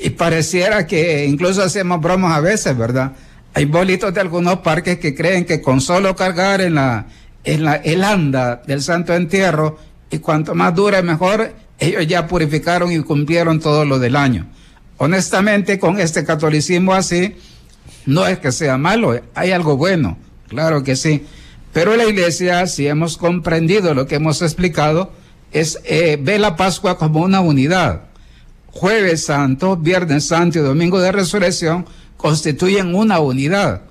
Y 0.00 0.10
pareciera 0.10 0.86
que 0.86 1.24
incluso 1.24 1.62
hacemos 1.62 2.00
bromas 2.00 2.36
a 2.36 2.40
veces, 2.40 2.76
¿verdad? 2.76 3.12
Hay 3.54 3.66
bolitos 3.66 4.14
de 4.14 4.20
algunos 4.20 4.58
parques 4.58 4.98
que 4.98 5.14
creen 5.14 5.44
que 5.44 5.60
con 5.60 5.80
solo 5.80 6.16
cargar 6.16 6.60
en 6.60 6.74
la, 6.76 7.06
en 7.44 7.64
la 7.64 7.76
el 7.76 8.02
anda 8.02 8.62
del 8.66 8.82
Santo 8.82 9.14
Entierro, 9.14 9.78
y 10.10 10.18
cuanto 10.18 10.54
más 10.54 10.74
dure 10.74 11.02
mejor, 11.02 11.52
ellos 11.78 12.06
ya 12.06 12.26
purificaron 12.26 12.92
y 12.92 12.98
cumplieron 13.00 13.60
todo 13.60 13.84
lo 13.84 13.98
del 13.98 14.16
año. 14.16 14.46
Honestamente, 14.98 15.78
con 15.78 15.98
este 15.98 16.24
catolicismo 16.24 16.94
así, 16.94 17.34
no 18.06 18.26
es 18.26 18.38
que 18.38 18.52
sea 18.52 18.78
malo, 18.78 19.18
hay 19.34 19.50
algo 19.52 19.76
bueno, 19.76 20.18
claro 20.48 20.82
que 20.82 20.96
sí. 20.96 21.24
Pero 21.72 21.96
la 21.96 22.04
iglesia, 22.04 22.66
si 22.66 22.86
hemos 22.86 23.16
comprendido 23.16 23.94
lo 23.94 24.06
que 24.06 24.16
hemos 24.16 24.42
explicado, 24.42 25.12
es, 25.50 25.80
eh, 25.84 26.18
ve 26.20 26.38
la 26.38 26.56
Pascua 26.56 26.98
como 26.98 27.20
una 27.20 27.40
unidad. 27.40 28.02
Jueves 28.70 29.24
Santo, 29.24 29.76
Viernes 29.76 30.26
Santo 30.26 30.58
y 30.58 30.62
Domingo 30.62 31.00
de 31.00 31.12
Resurrección 31.12 31.86
constituyen 32.22 32.94
una 32.94 33.18
unidad. 33.18 33.82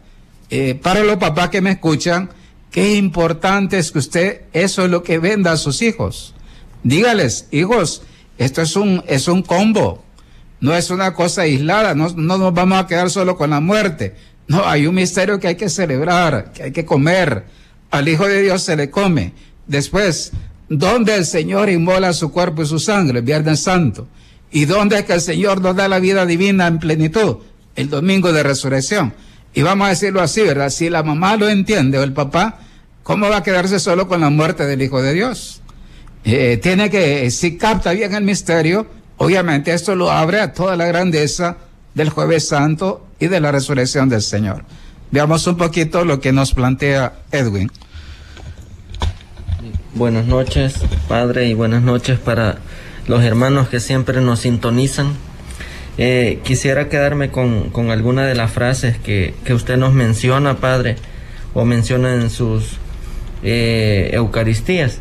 Eh, 0.50 0.74
para 0.74 1.04
los 1.04 1.18
papás 1.18 1.50
que 1.50 1.62
me 1.62 1.72
escuchan, 1.72 2.30
qué 2.72 2.96
importante 2.96 3.78
es 3.78 3.92
que 3.92 4.00
usted 4.00 4.42
eso 4.54 4.86
es 4.86 4.90
lo 4.90 5.04
que 5.04 5.20
venda 5.20 5.52
a 5.52 5.58
sus 5.58 5.82
hijos. 5.82 6.34
Dígales, 6.82 7.48
hijos, 7.52 8.04
esto 8.38 8.62
es 8.62 8.76
un, 8.76 9.04
es 9.08 9.28
un 9.28 9.44
combo, 9.44 10.04
no 10.62 10.74
es 10.74 10.90
una 10.90 11.14
cosa 11.14 11.42
aislada, 11.42 11.94
no, 11.94 12.10
no 12.16 12.38
nos 12.38 12.54
vamos 12.54 12.80
a 12.80 12.88
quedar 12.88 13.10
solo 13.10 13.36
con 13.36 13.50
la 13.50 13.60
muerte. 13.60 14.16
No, 14.48 14.66
hay 14.66 14.88
un 14.88 14.96
misterio 14.96 15.40
que 15.40 15.50
hay 15.50 15.56
que 15.56 15.70
celebrar, 15.70 16.54
que 16.54 16.64
hay 16.64 16.72
que 16.72 16.86
comer. 16.86 17.46
Al 17.92 18.08
Hijo 18.08 18.28
de 18.28 18.42
Dios 18.42 18.64
se 18.64 18.78
le 18.78 18.90
come. 18.90 19.34
Después, 19.68 20.32
¿dónde 20.70 21.16
el 21.16 21.26
Señor 21.26 21.70
inmola 21.70 22.14
su 22.14 22.32
cuerpo 22.32 22.62
y 22.62 22.66
su 22.66 22.80
sangre? 22.80 23.20
El 23.20 23.26
Viernes 23.26 23.60
Santo. 23.60 24.08
¿Y 24.52 24.66
dónde 24.66 25.00
es 25.00 25.06
que 25.06 25.14
el 25.14 25.22
Señor 25.22 25.62
nos 25.62 25.76
da 25.76 25.88
la 25.88 26.00
vida 26.00 26.26
divina 26.26 26.68
en 26.68 26.80
plenitud? 26.80 27.38
El 27.76 27.90
domingo 27.90 28.34
de 28.34 28.44
resurrección. 28.44 29.14
Y 29.54 29.62
vamos 29.62 29.88
a 29.88 29.90
decirlo 29.90 30.22
así, 30.22 30.42
¿verdad? 30.42 30.70
Si 30.70 30.90
la 30.90 31.04
mamá 31.04 31.36
lo 31.36 31.50
entiende 31.50 31.98
o 31.98 32.04
el 32.04 32.14
papá, 32.14 32.60
¿cómo 33.04 33.30
va 33.30 33.38
a 33.38 33.44
quedarse 33.44 33.80
solo 33.80 34.08
con 34.08 34.22
la 34.22 34.30
muerte 34.30 34.66
del 34.66 34.82
Hijo 34.82 35.02
de 35.02 35.14
Dios? 35.14 35.62
Eh, 36.24 36.60
tiene 36.62 36.90
que, 36.90 37.30
si 37.32 37.58
capta 37.58 37.92
bien 37.92 38.14
el 38.14 38.24
misterio, 38.24 38.88
obviamente 39.18 39.74
esto 39.74 39.96
lo 39.96 40.12
abre 40.12 40.40
a 40.40 40.54
toda 40.54 40.76
la 40.76 40.86
grandeza 40.86 41.58
del 41.94 42.10
jueves 42.10 42.48
santo 42.48 43.06
y 43.20 43.28
de 43.28 43.40
la 43.40 43.52
resurrección 43.52 44.08
del 44.08 44.22
Señor. 44.22 44.64
Veamos 45.12 45.46
un 45.48 45.58
poquito 45.58 46.06
lo 46.06 46.22
que 46.22 46.32
nos 46.32 46.54
plantea 46.54 47.14
Edwin. 47.32 47.70
Buenas 49.94 50.26
noches, 50.26 50.76
Padre, 51.10 51.48
y 51.48 51.54
buenas 51.54 51.82
noches 51.82 52.18
para 52.18 52.60
los 53.08 53.22
hermanos 53.24 53.68
que 53.68 53.82
siempre 53.82 54.22
nos 54.22 54.40
sintonizan. 54.40 55.14
Eh, 56.04 56.40
quisiera 56.44 56.90
quedarme 56.90 57.30
con, 57.30 57.70
con 57.70 57.92
alguna 57.92 58.26
de 58.26 58.34
las 58.34 58.52
frases 58.52 58.98
que, 58.98 59.36
que, 59.46 59.54
usted 59.54 59.78
nos 59.78 59.94
menciona, 59.94 60.56
Padre, 60.58 60.96
o 61.54 61.64
menciona 61.64 62.16
en 62.16 62.32
sus 62.32 62.80
eh, 63.44 64.10
Eucaristías, 64.14 64.98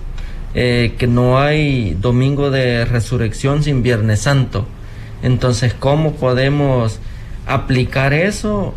eh, 0.53 0.97
que 0.99 1.07
no 1.07 1.41
hay 1.41 1.97
domingo 1.99 2.51
de 2.51 2.85
resurrección 2.85 3.63
sin 3.63 3.83
Viernes 3.83 4.21
Santo. 4.21 4.67
Entonces, 5.23 5.73
¿cómo 5.73 6.17
podemos 6.17 6.99
aplicar 7.47 8.13
eso 8.13 8.75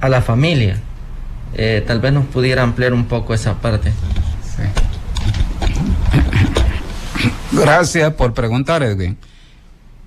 a 0.00 0.08
la 0.08 0.22
familia? 0.22 0.78
Eh, 1.56 1.82
tal 1.84 1.98
vez 1.98 2.12
nos 2.12 2.26
pudiera 2.26 2.62
ampliar 2.62 2.92
un 2.92 3.06
poco 3.06 3.34
esa 3.34 3.54
parte. 3.60 3.92
Gracias 7.50 8.14
por 8.14 8.32
preguntar, 8.32 8.84
Edwin. 8.84 9.18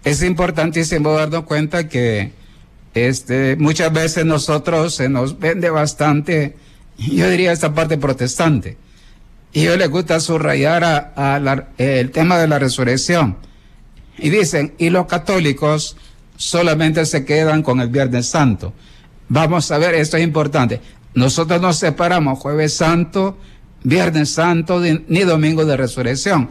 Es 0.08 0.24
importantísimo 0.24 1.12
darnos 1.12 1.44
cuenta 1.44 1.90
que 1.90 2.32
este, 2.94 3.58
muchas 3.58 3.92
veces 3.92 4.24
nosotros 4.24 4.96
se 4.96 5.10
nos 5.10 5.38
vende 5.38 5.70
bastante, 5.70 6.56
yo 6.98 7.30
diría 7.30 7.52
esta 7.52 7.74
parte 7.74 7.98
protestante. 7.98 8.78
Y 9.52 9.64
yo 9.64 9.76
les 9.76 9.90
gusta 9.90 10.22
subrayar 10.22 11.14
el 11.78 12.12
tema 12.12 12.38
de 12.38 12.48
la 12.48 12.58
resurrección. 12.58 13.36
Y 14.18 14.30
dicen, 14.30 14.76
y 14.78 14.92
los 14.92 15.08
católicos 15.08 15.98
solamente 16.38 17.06
se 17.06 17.26
quedan 17.26 17.62
con 17.62 17.82
el 17.82 17.90
Viernes 17.90 18.28
Santo. 18.28 18.72
Vamos 19.28 19.70
a 19.72 19.78
ver, 19.78 19.94
esto 19.94 20.16
es 20.16 20.24
importante. 20.24 20.80
Nosotros 21.16 21.60
nos 21.60 21.80
separamos 21.80 22.40
jueves 22.40 22.74
santo, 22.74 23.38
viernes 23.84 24.30
santo, 24.30 24.80
ni 24.80 25.20
domingo 25.20 25.66
de 25.66 25.76
resurrección. 25.76 26.50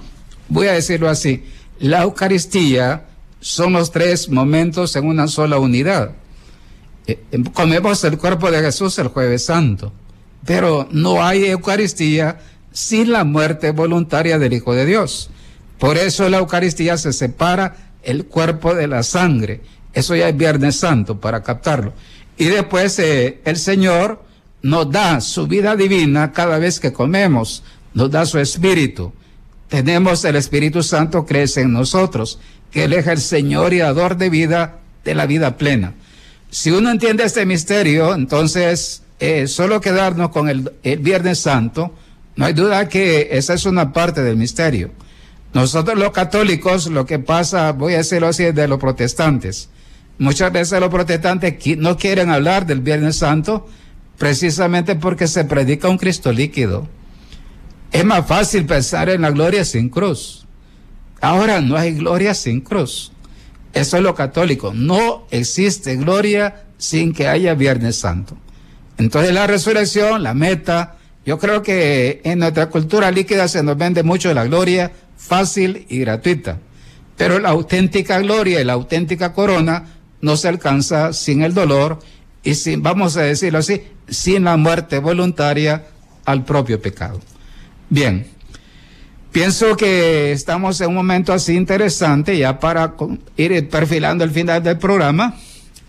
Voy 0.50 0.66
a 0.66 0.74
decirlo 0.74 1.08
así. 1.08 1.42
La 1.78 2.02
Eucaristía 2.02 3.06
son 3.46 3.74
los 3.74 3.92
tres 3.92 4.28
momentos 4.28 4.96
en 4.96 5.06
una 5.06 5.28
sola 5.28 5.60
unidad. 5.60 6.10
Eh, 7.06 7.20
em, 7.30 7.44
comemos 7.44 8.02
el 8.02 8.18
cuerpo 8.18 8.50
de 8.50 8.60
Jesús 8.60 8.98
el 8.98 9.06
jueves 9.06 9.44
santo, 9.44 9.92
pero 10.44 10.88
no 10.90 11.24
hay 11.24 11.44
Eucaristía 11.44 12.40
sin 12.72 13.12
la 13.12 13.22
muerte 13.22 13.70
voluntaria 13.70 14.40
del 14.40 14.52
Hijo 14.52 14.74
de 14.74 14.84
Dios. 14.84 15.30
Por 15.78 15.96
eso 15.96 16.28
la 16.28 16.38
Eucaristía 16.38 16.98
se 16.98 17.12
separa 17.12 17.92
el 18.02 18.26
cuerpo 18.26 18.74
de 18.74 18.88
la 18.88 19.04
sangre. 19.04 19.60
Eso 19.92 20.16
ya 20.16 20.28
es 20.28 20.36
Viernes 20.36 20.74
Santo 20.74 21.20
para 21.20 21.44
captarlo. 21.44 21.92
Y 22.36 22.46
después 22.46 22.98
eh, 22.98 23.42
el 23.44 23.56
Señor 23.58 24.24
nos 24.62 24.90
da 24.90 25.20
su 25.20 25.46
vida 25.46 25.76
divina 25.76 26.32
cada 26.32 26.58
vez 26.58 26.80
que 26.80 26.92
comemos, 26.92 27.62
nos 27.94 28.10
da 28.10 28.26
su 28.26 28.40
espíritu. 28.40 29.12
Tenemos 29.68 30.24
el 30.24 30.36
Espíritu 30.36 30.82
Santo 30.82 31.26
crece 31.26 31.62
en 31.62 31.72
nosotros, 31.72 32.38
que 32.70 32.84
Él 32.84 32.92
es 32.92 33.06
el 33.06 33.18
Señor 33.18 33.72
y 33.72 33.78
dador 33.78 34.16
de 34.16 34.30
vida, 34.30 34.78
de 35.04 35.14
la 35.14 35.26
vida 35.26 35.56
plena. 35.56 35.94
Si 36.50 36.70
uno 36.70 36.90
entiende 36.90 37.24
este 37.24 37.46
misterio, 37.46 38.14
entonces 38.14 39.02
eh, 39.18 39.46
solo 39.46 39.80
quedarnos 39.80 40.30
con 40.30 40.48
el, 40.48 40.72
el 40.82 40.98
Viernes 40.98 41.38
Santo, 41.38 41.94
no 42.36 42.44
hay 42.44 42.52
duda 42.52 42.88
que 42.88 43.28
esa 43.32 43.54
es 43.54 43.64
una 43.66 43.92
parte 43.92 44.22
del 44.22 44.36
misterio. 44.36 44.90
Nosotros 45.54 45.98
los 45.98 46.10
católicos, 46.10 46.86
lo 46.88 47.06
que 47.06 47.18
pasa, 47.18 47.72
voy 47.72 47.94
a 47.94 47.98
decirlo 47.98 48.28
así, 48.28 48.44
de 48.52 48.68
los 48.68 48.78
protestantes. 48.78 49.70
Muchas 50.18 50.52
veces 50.52 50.80
los 50.80 50.90
protestantes 50.90 51.54
no 51.78 51.96
quieren 51.96 52.30
hablar 52.30 52.66
del 52.66 52.80
Viernes 52.80 53.16
Santo 53.16 53.68
precisamente 54.18 54.96
porque 54.96 55.26
se 55.26 55.44
predica 55.44 55.88
un 55.88 55.98
Cristo 55.98 56.32
líquido. 56.32 56.88
Es 57.92 58.04
más 58.04 58.26
fácil 58.26 58.66
pensar 58.66 59.08
en 59.08 59.22
la 59.22 59.30
gloria 59.30 59.64
sin 59.64 59.88
cruz. 59.88 60.45
Ahora 61.26 61.60
no 61.60 61.76
hay 61.76 61.92
gloria 61.92 62.34
sin 62.34 62.60
cruz. 62.60 63.10
Eso 63.72 63.96
es 63.96 64.02
lo 64.04 64.14
católico. 64.14 64.72
No 64.72 65.26
existe 65.32 65.96
gloria 65.96 66.66
sin 66.78 67.12
que 67.12 67.26
haya 67.26 67.54
Viernes 67.54 67.96
Santo. 67.96 68.36
Entonces 68.96 69.34
la 69.34 69.48
resurrección, 69.48 70.22
la 70.22 70.34
meta, 70.34 70.98
yo 71.24 71.40
creo 71.40 71.64
que 71.64 72.20
en 72.22 72.38
nuestra 72.38 72.70
cultura 72.70 73.10
líquida 73.10 73.48
se 73.48 73.64
nos 73.64 73.76
vende 73.76 74.04
mucho 74.04 74.32
la 74.34 74.44
gloria 74.44 74.92
fácil 75.16 75.84
y 75.88 75.98
gratuita. 75.98 76.60
Pero 77.16 77.40
la 77.40 77.48
auténtica 77.48 78.20
gloria 78.20 78.60
y 78.60 78.64
la 78.64 78.74
auténtica 78.74 79.32
corona 79.32 79.96
no 80.20 80.36
se 80.36 80.46
alcanza 80.46 81.12
sin 81.12 81.42
el 81.42 81.54
dolor 81.54 81.98
y 82.44 82.54
sin, 82.54 82.84
vamos 82.84 83.16
a 83.16 83.22
decirlo 83.22 83.58
así, 83.58 83.82
sin 84.06 84.44
la 84.44 84.56
muerte 84.56 85.00
voluntaria 85.00 85.86
al 86.24 86.44
propio 86.44 86.80
pecado. 86.80 87.20
Bien, 87.90 88.28
pienso 89.32 89.76
que 89.76 90.32
estamos 90.32 90.80
en 90.80 90.88
un 90.88 90.94
momento 90.94 91.32
así 91.32 91.54
interesante 91.54 92.36
ya 92.38 92.58
para 92.60 92.94
ir 93.36 93.68
perfilando 93.68 94.24
el 94.24 94.30
final 94.30 94.62
del 94.62 94.78
programa. 94.78 95.36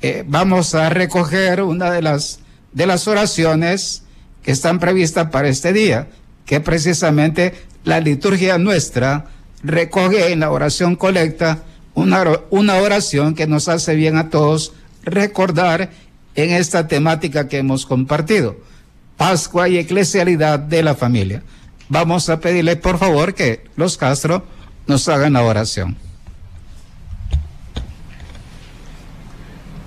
Eh, 0.02 0.24
vamos 0.28 0.76
a 0.76 0.90
recoger 0.90 1.62
una 1.62 1.92
de 1.92 2.02
las, 2.02 2.40
de 2.74 2.86
las 2.86 3.08
oraciones 3.08 4.04
que 4.44 4.52
están 4.52 4.80
previstas 4.80 5.30
para 5.30 5.50
este 5.50 5.74
día, 5.74 6.08
que 6.46 6.60
precisamente 6.60 7.54
la 7.84 8.00
liturgia 8.00 8.58
nuestra 8.58 9.26
recoge 9.64 10.32
en 10.32 10.42
la 10.42 10.52
oración 10.52 10.96
colecta 10.96 11.64
una, 11.94 12.24
una 12.50 12.76
oración 12.76 13.34
que 13.34 13.48
nos 13.48 13.68
hace 13.68 13.96
bien 13.96 14.18
a 14.18 14.30
todos 14.30 14.74
recordar 15.04 15.90
en 16.36 16.52
esta 16.52 16.88
temática 16.88 17.48
que 17.48 17.58
hemos 17.58 17.86
compartido, 17.86 18.58
Pascua 19.18 19.68
y 19.68 19.78
eclesialidad 19.80 20.60
de 20.60 20.84
la 20.84 20.94
familia. 20.94 21.42
Vamos 21.90 22.30
a 22.30 22.40
pedirle 22.40 22.76
por 22.76 22.98
favor 22.98 23.34
que 23.34 23.64
los 23.76 23.98
Castro 23.98 24.44
nos 24.88 25.08
hagan 25.08 25.34
la 25.34 25.44
oración. 25.44 25.96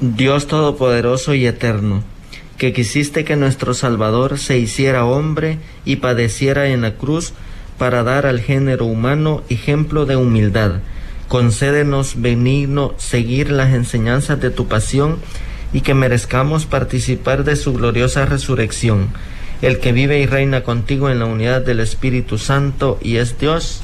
Dios 0.01 0.47
Todopoderoso 0.47 1.35
y 1.35 1.47
Eterno, 1.47 2.03
que 2.57 2.73
quisiste 2.73 3.25
que 3.25 3.37
nuestro 3.37 3.75
Salvador 3.75 4.39
se 4.39 4.59
hiciera 4.59 5.05
hombre 5.05 5.59
y 5.85 5.97
padeciera 5.97 6.69
en 6.69 6.81
la 6.81 6.95
cruz 6.95 7.35
para 7.77 8.03
dar 8.03 8.25
al 8.25 8.41
género 8.41 8.87
humano 8.87 9.43
ejemplo 9.51 10.07
de 10.07 10.17
humildad. 10.17 10.81
Concédenos 11.29 12.21
benigno 12.21 12.95
seguir 12.97 13.51
las 13.51 13.75
enseñanzas 13.75 14.41
de 14.41 14.51
tu 14.51 14.69
pasión 14.69 15.19
y 15.75 15.83
que 15.83 15.95
merezcamos 15.95 16.65
participar 16.65 17.45
de 17.45 17.57
su 17.57 17.75
gloriosa 17.75 18.25
resurrección. 18.25 19.09
El 19.63 19.79
que 19.79 19.93
vive 19.93 20.21
y 20.21 20.27
reina 20.27 20.63
contigo 20.63 21.11
en 21.11 21.19
la 21.19 21.27
unidad 21.27 21.63
del 21.65 21.81
Espíritu 21.81 22.39
Santo 22.39 22.99
y 23.03 23.17
es 23.17 23.39
Dios. 23.39 23.83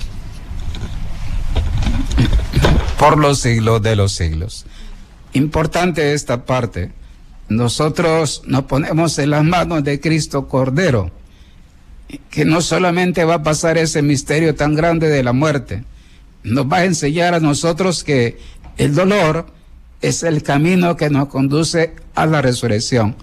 Por 2.99 3.19
los 3.19 3.41
siglos 3.41 3.83
de 3.83 3.95
los 3.95 4.13
siglos. 4.13 4.65
Importante 5.35 6.15
esta 6.15 6.47
parte. 6.47 6.93
Nosotros 7.49 8.43
nos 8.47 8.63
ponemos 8.63 9.19
en 9.19 9.31
las 9.31 9.45
manos 9.45 9.85
de 9.85 10.01
Cristo 10.01 10.49
Cordero, 10.49 11.11
que 12.31 12.45
no 12.45 12.61
solamente 12.61 13.25
va 13.25 13.35
a 13.35 13.43
pasar 13.43 13.79
ese 13.79 14.03
misterio 14.03 14.55
tan 14.55 14.75
grande 14.75 15.09
de 15.09 15.23
la 15.23 15.33
muerte, 15.33 15.85
nos 16.43 16.67
va 16.67 16.79
a 16.79 16.85
enseñar 16.85 17.35
a 17.35 17.41
nosotros 17.41 18.03
que 18.03 18.39
el 18.79 18.95
dolor 18.95 19.47
es 20.01 20.23
el 20.23 20.43
camino 20.43 20.97
que 20.97 21.11
nos 21.11 21.29
conduce 21.29 21.95
a 22.15 22.27
la 22.27 22.41
resurrección. 22.43 23.17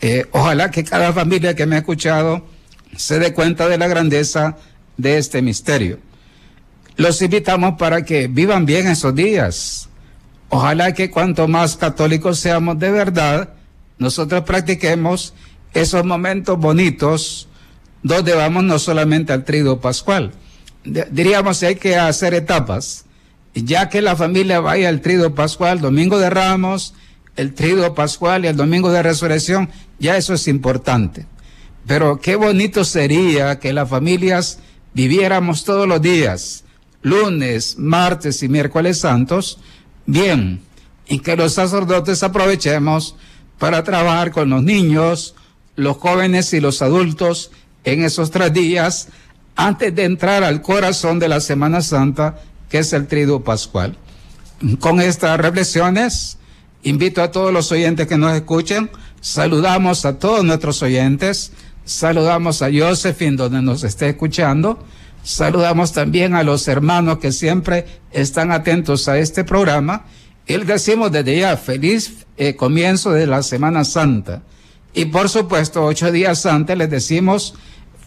Eh, 0.00 0.26
ojalá 0.32 0.70
que 0.70 0.84
cada 0.84 1.12
familia 1.12 1.54
que 1.54 1.66
me 1.66 1.76
ha 1.76 1.80
escuchado 1.80 2.46
se 2.96 3.18
dé 3.18 3.34
cuenta 3.34 3.68
de 3.68 3.78
la 3.78 3.86
grandeza 3.86 4.56
de 4.96 5.18
este 5.18 5.42
misterio. 5.42 5.98
los 6.96 7.22
invitamos 7.22 7.76
para 7.78 8.04
que 8.04 8.28
vivan 8.28 8.66
bien 8.66 8.86
esos 8.86 9.14
días. 9.14 9.88
Ojalá 10.50 10.92
que 10.92 11.10
cuanto 11.10 11.48
más 11.48 11.76
católicos 11.76 12.38
seamos 12.38 12.78
de 12.78 12.90
verdad, 12.90 13.54
nosotros 13.98 14.42
practiquemos 14.44 15.32
esos 15.72 16.04
momentos 16.04 16.58
bonitos 16.58 17.48
donde 18.02 18.34
vamos 18.34 18.64
no 18.64 18.78
solamente 18.78 19.32
al 19.32 19.44
trigo 19.44 19.80
pascual. 19.80 20.32
Diríamos 20.84 21.60
que 21.60 21.66
hay 21.66 21.74
que 21.76 21.96
hacer 21.96 22.34
etapas, 22.34 23.04
ya 23.54 23.88
que 23.88 24.02
la 24.02 24.16
familia 24.16 24.60
vaya 24.60 24.88
al 24.88 25.00
trido 25.00 25.34
pascual, 25.34 25.80
domingo 25.80 26.18
de 26.18 26.30
ramos, 26.30 26.94
el 27.36 27.54
trido 27.54 27.94
pascual 27.94 28.44
y 28.44 28.48
el 28.48 28.56
domingo 28.56 28.90
de 28.90 29.02
resurrección, 29.02 29.70
ya 30.00 30.16
eso 30.16 30.34
es 30.34 30.48
importante. 30.48 31.26
Pero 31.86 32.20
qué 32.20 32.34
bonito 32.34 32.84
sería 32.84 33.60
que 33.60 33.72
las 33.72 33.88
familias 33.88 34.58
viviéramos 34.94 35.64
todos 35.64 35.86
los 35.86 36.02
días, 36.02 36.64
lunes, 37.02 37.78
martes 37.78 38.42
y 38.42 38.48
miércoles 38.48 38.98
santos, 38.98 39.58
bien, 40.06 40.60
y 41.06 41.20
que 41.20 41.36
los 41.36 41.54
sacerdotes 41.54 42.22
aprovechemos 42.22 43.14
para 43.58 43.84
trabajar 43.84 44.32
con 44.32 44.50
los 44.50 44.62
niños, 44.62 45.34
los 45.76 45.96
jóvenes 45.96 46.52
y 46.52 46.60
los 46.60 46.82
adultos 46.82 47.50
en 47.84 48.04
esos 48.04 48.30
tres 48.30 48.52
días 48.52 49.08
antes 49.56 49.94
de 49.94 50.04
entrar 50.04 50.42
al 50.42 50.62
corazón 50.62 51.18
de 51.18 51.28
la 51.28 51.40
Semana 51.40 51.82
Santa, 51.82 52.40
que 52.68 52.78
es 52.78 52.92
el 52.92 53.06
triduo 53.06 53.42
pascual. 53.42 53.96
Con 54.78 55.00
estas 55.00 55.38
reflexiones, 55.38 56.38
invito 56.82 57.22
a 57.22 57.30
todos 57.30 57.52
los 57.52 57.70
oyentes 57.72 58.06
que 58.06 58.16
nos 58.16 58.34
escuchen, 58.34 58.90
saludamos 59.20 60.04
a 60.04 60.18
todos 60.18 60.44
nuestros 60.44 60.82
oyentes, 60.82 61.52
saludamos 61.84 62.62
a 62.62 62.70
Josephine 62.72 63.36
donde 63.36 63.62
nos 63.62 63.84
esté 63.84 64.10
escuchando, 64.10 64.84
saludamos 65.22 65.92
también 65.92 66.34
a 66.34 66.42
los 66.42 66.66
hermanos 66.68 67.18
que 67.18 67.32
siempre 67.32 67.86
están 68.12 68.52
atentos 68.52 69.08
a 69.08 69.18
este 69.18 69.44
programa 69.44 70.06
y 70.46 70.56
les 70.56 70.66
decimos 70.66 71.12
desde 71.12 71.38
ya 71.38 71.56
feliz 71.56 72.26
eh, 72.36 72.56
comienzo 72.56 73.12
de 73.12 73.26
la 73.26 73.42
Semana 73.42 73.84
Santa. 73.84 74.42
Y 74.92 75.06
por 75.06 75.28
supuesto, 75.28 75.84
ocho 75.84 76.10
días 76.10 76.46
antes 76.46 76.76
les 76.76 76.90
decimos 76.90 77.54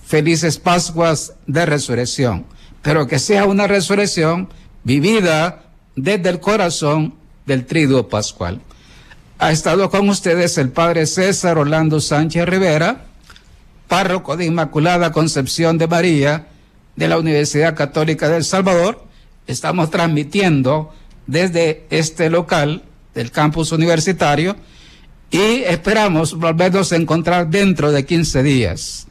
felices 0.05 0.57
Pascuas 0.57 1.33
de 1.47 1.65
resurrección, 1.65 2.45
pero 2.81 3.07
que 3.07 3.19
sea 3.19 3.45
una 3.45 3.67
resurrección 3.67 4.49
vivida 4.83 5.63
desde 5.95 6.29
el 6.29 6.39
corazón 6.39 7.15
del 7.45 7.65
triduo 7.65 8.09
pascual. 8.09 8.61
Ha 9.43 9.51
estado 9.51 9.89
con 9.89 10.07
ustedes 10.07 10.57
el 10.57 10.69
padre 10.69 11.05
César 11.05 11.57
Orlando 11.57 11.99
Sánchez 11.99 12.45
Rivera, 12.45 13.07
párroco 13.89 14.37
de 14.37 14.45
Inmaculada 14.45 15.11
Concepción 15.11 15.77
de 15.77 15.85
María 15.85 16.47
de 16.95 17.09
la 17.09 17.17
Universidad 17.17 17.75
Católica 17.75 18.29
del 18.29 18.45
Salvador. 18.45 19.03
Estamos 19.45 19.91
transmitiendo 19.91 20.93
desde 21.27 21.85
este 21.89 22.29
local 22.29 22.83
del 23.13 23.31
campus 23.31 23.73
universitario 23.73 24.55
y 25.29 25.63
esperamos 25.65 26.35
volvernos 26.35 26.93
a 26.93 26.95
encontrar 26.95 27.49
dentro 27.49 27.91
de 27.91 28.05
15 28.05 28.43
días. 28.43 29.07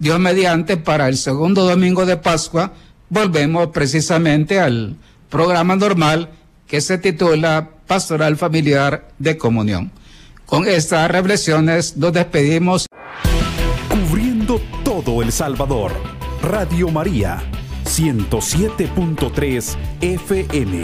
Dios 0.00 0.18
mediante, 0.18 0.78
para 0.78 1.06
el 1.06 1.16
segundo 1.16 1.64
domingo 1.64 2.06
de 2.06 2.16
Pascua, 2.16 2.72
volvemos 3.08 3.68
precisamente 3.68 4.58
al 4.58 4.96
programa 5.30 5.76
normal 5.76 6.30
que 6.66 6.80
se 6.80 6.98
titula 6.98 7.70
Pastoral 7.86 8.36
Familiar 8.36 9.08
de 9.18 9.36
Comunión. 9.36 9.92
Con 10.44 10.66
estas 10.66 11.10
reflexiones 11.10 11.96
nos 11.96 12.12
despedimos. 12.12 12.86
Cubriendo 13.88 14.60
todo 14.84 15.22
El 15.22 15.32
Salvador, 15.32 15.92
Radio 16.42 16.88
María, 16.88 17.42
107.3 17.84 19.76
FM. 20.00 20.82